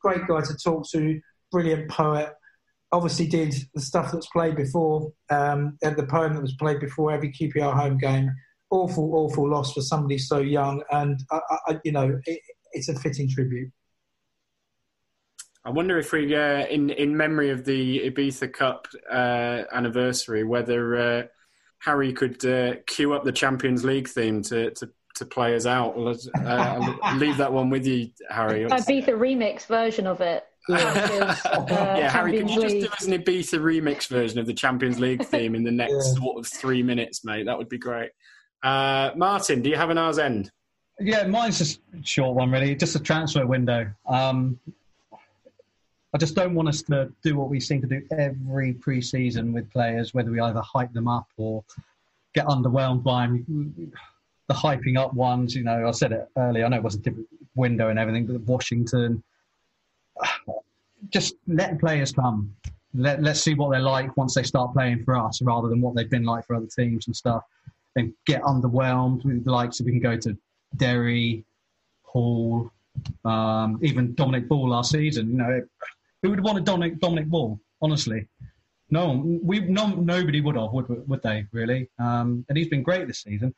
[0.00, 1.20] Great guy to talk to,
[1.52, 2.32] brilliant poet.
[2.92, 7.12] Obviously, did the stuff that's played before, um, and the poem that was played before
[7.12, 8.30] every QPR home game.
[8.70, 12.40] Awful, awful loss for somebody so young, and I, I, you know, it,
[12.72, 13.70] it's a fitting tribute.
[15.64, 20.96] I wonder if we, uh, in in memory of the Ibiza Cup uh, anniversary, whether
[20.96, 21.22] uh,
[21.80, 25.98] Harry could uh, cue up the Champions League theme to to, to play us out.
[25.98, 28.64] Let's, uh, leave that one with you, Harry.
[28.64, 30.44] Ibiza remix version of it.
[30.68, 32.82] yeah, uh, Harry, can Champions you just League.
[32.84, 36.14] do us an Ibiza remix version of the Champions League theme in the next Yeah.
[36.22, 37.44] sort of three minutes, mate?
[37.46, 38.10] That would be great.
[38.62, 40.50] Uh, Martin, do you have an hour's end?
[41.00, 42.74] Yeah, mine's just a short one, really.
[42.74, 43.90] Just a transfer window.
[44.06, 44.60] Um,
[46.12, 49.70] I just don't want us to do what we seem to do every pre-season with
[49.70, 51.62] players, whether we either hype them up or
[52.34, 53.92] get underwhelmed by them.
[54.48, 56.64] The hyping up ones, you know, I said it earlier.
[56.64, 59.22] I know it was a different window and everything, but Washington,
[61.10, 62.54] just let players come.
[62.92, 65.94] Let, let's see what they're like once they start playing for us, rather than what
[65.94, 67.44] they've been like for other teams and stuff.
[67.94, 69.78] And get underwhelmed with the likes.
[69.78, 70.36] If we can go to
[70.76, 71.44] Derry,
[72.02, 72.70] Hall,
[73.24, 75.30] um, even Dominic Ball last season.
[75.30, 75.62] You know,
[76.22, 77.58] who would want a Dominic Dominic Ball?
[77.82, 78.28] Honestly,
[78.90, 79.22] no.
[79.42, 81.46] We no nobody would have, would would they?
[81.52, 81.88] Really?
[81.98, 83.54] Um, and he's been great this season.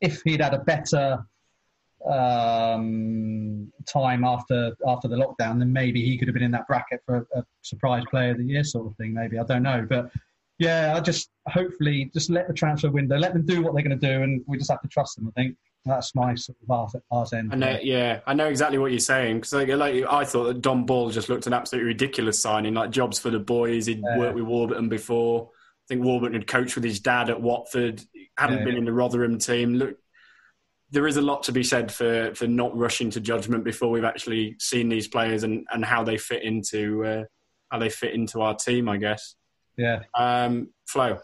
[0.00, 1.24] If he'd had a better
[2.08, 7.00] um, time after after the lockdown, then maybe he could have been in that bracket
[7.04, 9.14] for a, a surprise player of the year sort of thing.
[9.14, 10.10] Maybe I don't know, but
[10.58, 13.98] yeah, I just hopefully just let the transfer window, let them do what they're going
[13.98, 15.28] to do, and we just have to trust them.
[15.28, 15.56] I think
[15.86, 17.52] that's my sort of arse, arse end.
[17.52, 20.60] I know, yeah, I know exactly what you're saying because like, like I thought that
[20.60, 23.86] Dom Ball just looked an absolutely ridiculous signing, like jobs for the boys.
[23.86, 24.18] He'd Yeah.
[24.18, 25.50] worked with Warburton before.
[25.52, 28.02] I think Warburton had coached with his dad at Watford.
[28.36, 29.74] Hadn't Yeah, been in the Rotherham team.
[29.74, 29.96] Look,
[30.90, 34.04] there is a lot to be said for for not rushing to judgment before we've
[34.04, 37.24] actually seen these players and, and how they fit into uh,
[37.70, 38.88] how they fit into our team.
[38.88, 39.36] I guess.
[39.76, 41.18] Yeah, Um, Flo.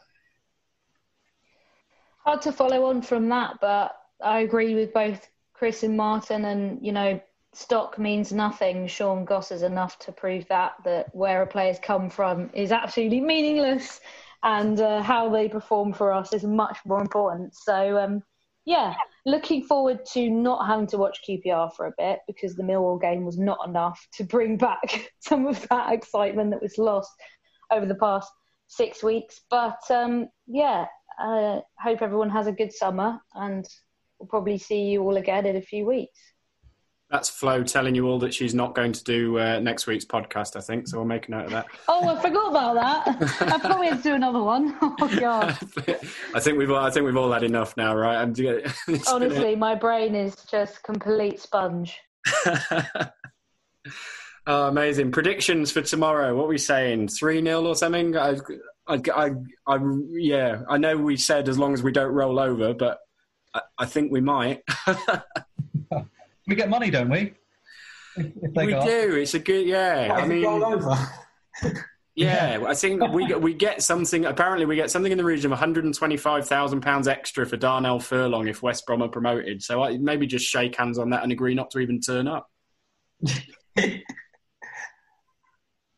[2.24, 6.44] Hard to follow on from that, but I agree with both Chris and Martin.
[6.44, 7.20] And you know,
[7.52, 8.86] stock means nothing.
[8.86, 13.20] Sean Goss is enough to prove that that where a player's come from is absolutely
[13.20, 14.00] meaningless,
[14.42, 17.54] and uh, how they perform for us is much more important.
[17.54, 18.22] So, um,
[18.64, 18.94] yeah,
[19.26, 23.24] looking forward to not having to watch QPR for a bit because the Millwall game
[23.24, 27.10] was not enough to bring back some of that excitement that was lost
[27.70, 28.30] over the past
[28.68, 29.40] six weeks.
[29.50, 30.86] But um, yeah,
[31.22, 33.66] uh, hope everyone has a good summer, and
[34.22, 36.18] we'll probably see you all again in a few weeks.
[37.10, 40.56] That's Flo telling you all that she's not going to do uh, next week's podcast.
[40.56, 40.96] I think so.
[40.96, 41.66] We'll make a note of that.
[41.88, 43.52] Oh, I forgot about that.
[43.52, 44.76] I thought we had to do another one.
[44.82, 45.58] Oh God!
[46.34, 48.16] I think we've all, I think we've all had enough now, right?
[49.08, 51.98] Honestly, my brain is just complete sponge.
[54.46, 56.34] oh, amazing predictions for tomorrow.
[56.36, 57.08] What are we saying?
[57.08, 58.16] Three 0 or something?
[58.16, 58.36] I,
[58.86, 59.30] I, I,
[59.66, 59.78] I,
[60.10, 60.62] yeah.
[60.68, 62.98] I know we said as long as we don't roll over, but
[63.54, 64.62] I, I think we might.
[66.46, 67.34] we get money, don't we?
[68.16, 69.16] If, if we do.
[69.16, 70.12] It's a good, yeah.
[70.14, 71.10] I mean, roll over.
[72.14, 74.26] yeah, I think we get, we get something.
[74.26, 77.46] Apparently, we get something in the region of one hundred and twenty-five thousand pounds extra
[77.46, 79.62] for Darnell Furlong if West Brom are promoted.
[79.62, 82.50] So I, maybe just shake hands on that and agree not to even turn up.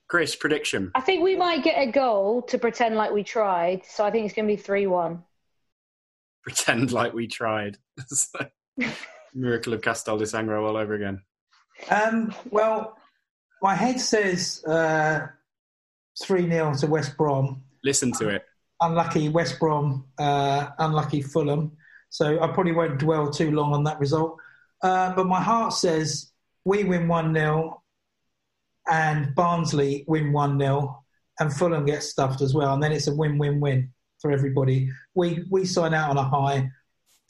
[0.06, 0.92] Chris, prediction.
[0.94, 3.84] I think we might get a goal to pretend like we tried.
[3.84, 5.24] So I think it's going to be three-one.
[6.44, 7.78] Pretend like we tried.
[9.34, 11.22] Miracle of Castel di Sangro all over again.
[11.90, 12.96] Um, well,
[13.62, 15.26] my head says uh,
[16.22, 17.62] 3 0 to West Brom.
[17.82, 18.44] Listen to it.
[18.80, 21.72] Unlucky West Brom, uh, unlucky Fulham.
[22.10, 24.38] So I probably won't dwell too long on that result.
[24.82, 26.30] Uh, but my heart says
[26.64, 27.82] we win 1 0
[28.90, 31.02] and Barnsley win 1 0
[31.40, 32.74] and Fulham gets stuffed as well.
[32.74, 33.93] And then it's a win win win
[34.24, 34.90] for everybody.
[35.14, 36.70] We, we sign out on a high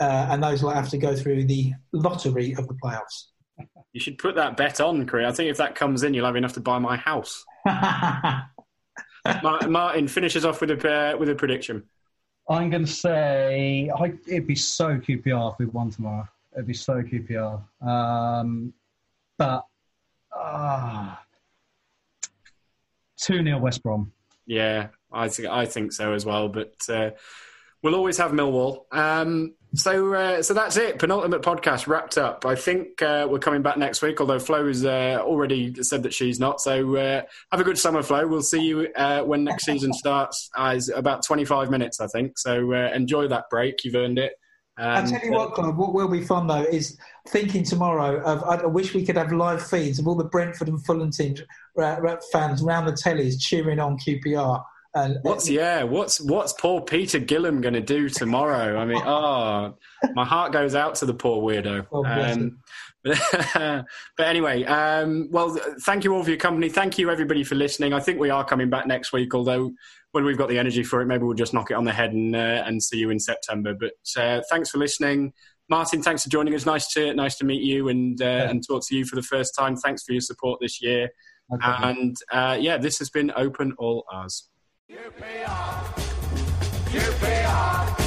[0.01, 3.31] uh, and those will have to go through the lottery of the playoffs.
[3.93, 5.29] You should put that bet on, Korea.
[5.29, 7.45] I think if that comes in, you'll have enough to buy my house.
[9.43, 11.83] Martin finishes off with a uh, with a prediction.
[12.49, 16.29] I'm going to say I, it'd be so QPR if we won tomorrow.
[16.53, 17.61] It'd be so QPR.
[17.85, 18.73] Um,
[19.37, 19.65] but
[20.37, 21.17] uh,
[23.17, 24.13] two 0 West Brom.
[24.47, 26.49] Yeah, I think I think so as well.
[26.49, 27.11] But uh,
[27.83, 28.85] we'll always have Millwall.
[28.93, 30.99] Um, so, uh, so that's it.
[30.99, 32.47] Penultimate podcast wrapped up.
[32.47, 34.21] I think uh, we're coming back next week.
[34.21, 36.61] Although Flo has uh, already said that she's not.
[36.61, 38.27] So, uh, have a good summer, Flo.
[38.27, 40.51] We'll see you uh, when next season starts.
[40.57, 42.39] As about twenty-five minutes, I think.
[42.39, 43.85] So, enjoy that break.
[43.85, 44.35] You've earned it.
[44.77, 46.99] Um, I tell you what, Clive, what will be fun though is
[47.29, 48.43] thinking tomorrow of.
[48.43, 51.43] I wish we could have live feeds of all the Brentford and Fulham teams
[52.33, 54.65] fans around the tellies cheering on QPR
[54.95, 55.83] and what's yeah?
[55.83, 58.79] What's what's poor Peter Gilham going to do tomorrow?
[58.79, 59.77] I mean, oh,
[60.15, 61.87] my heart goes out to the poor weirdo.
[61.91, 62.59] Oh, um,
[63.05, 63.21] but,
[64.17, 66.69] but, anyway, um, well, thank you all for your company.
[66.69, 67.93] Thank you everybody for listening.
[67.93, 69.73] I think we are coming back next week, although
[70.13, 72.13] when we've got the energy for it, maybe we'll just knock it on the head
[72.13, 73.75] and uh, and see you in September.
[73.75, 75.33] But uh, thanks for listening.
[75.69, 76.67] Martin, thanks for joining us.
[76.67, 78.51] Nice to nice to meet you and uh, yeah.
[78.51, 79.77] and talk to you for the first time.
[79.77, 81.11] Thanks for your support this year.
[81.53, 81.67] Okay.
[81.67, 84.49] And uh, yeah, this has been Open All R's.
[84.91, 85.85] QPR,
[86.91, 88.05] QPR.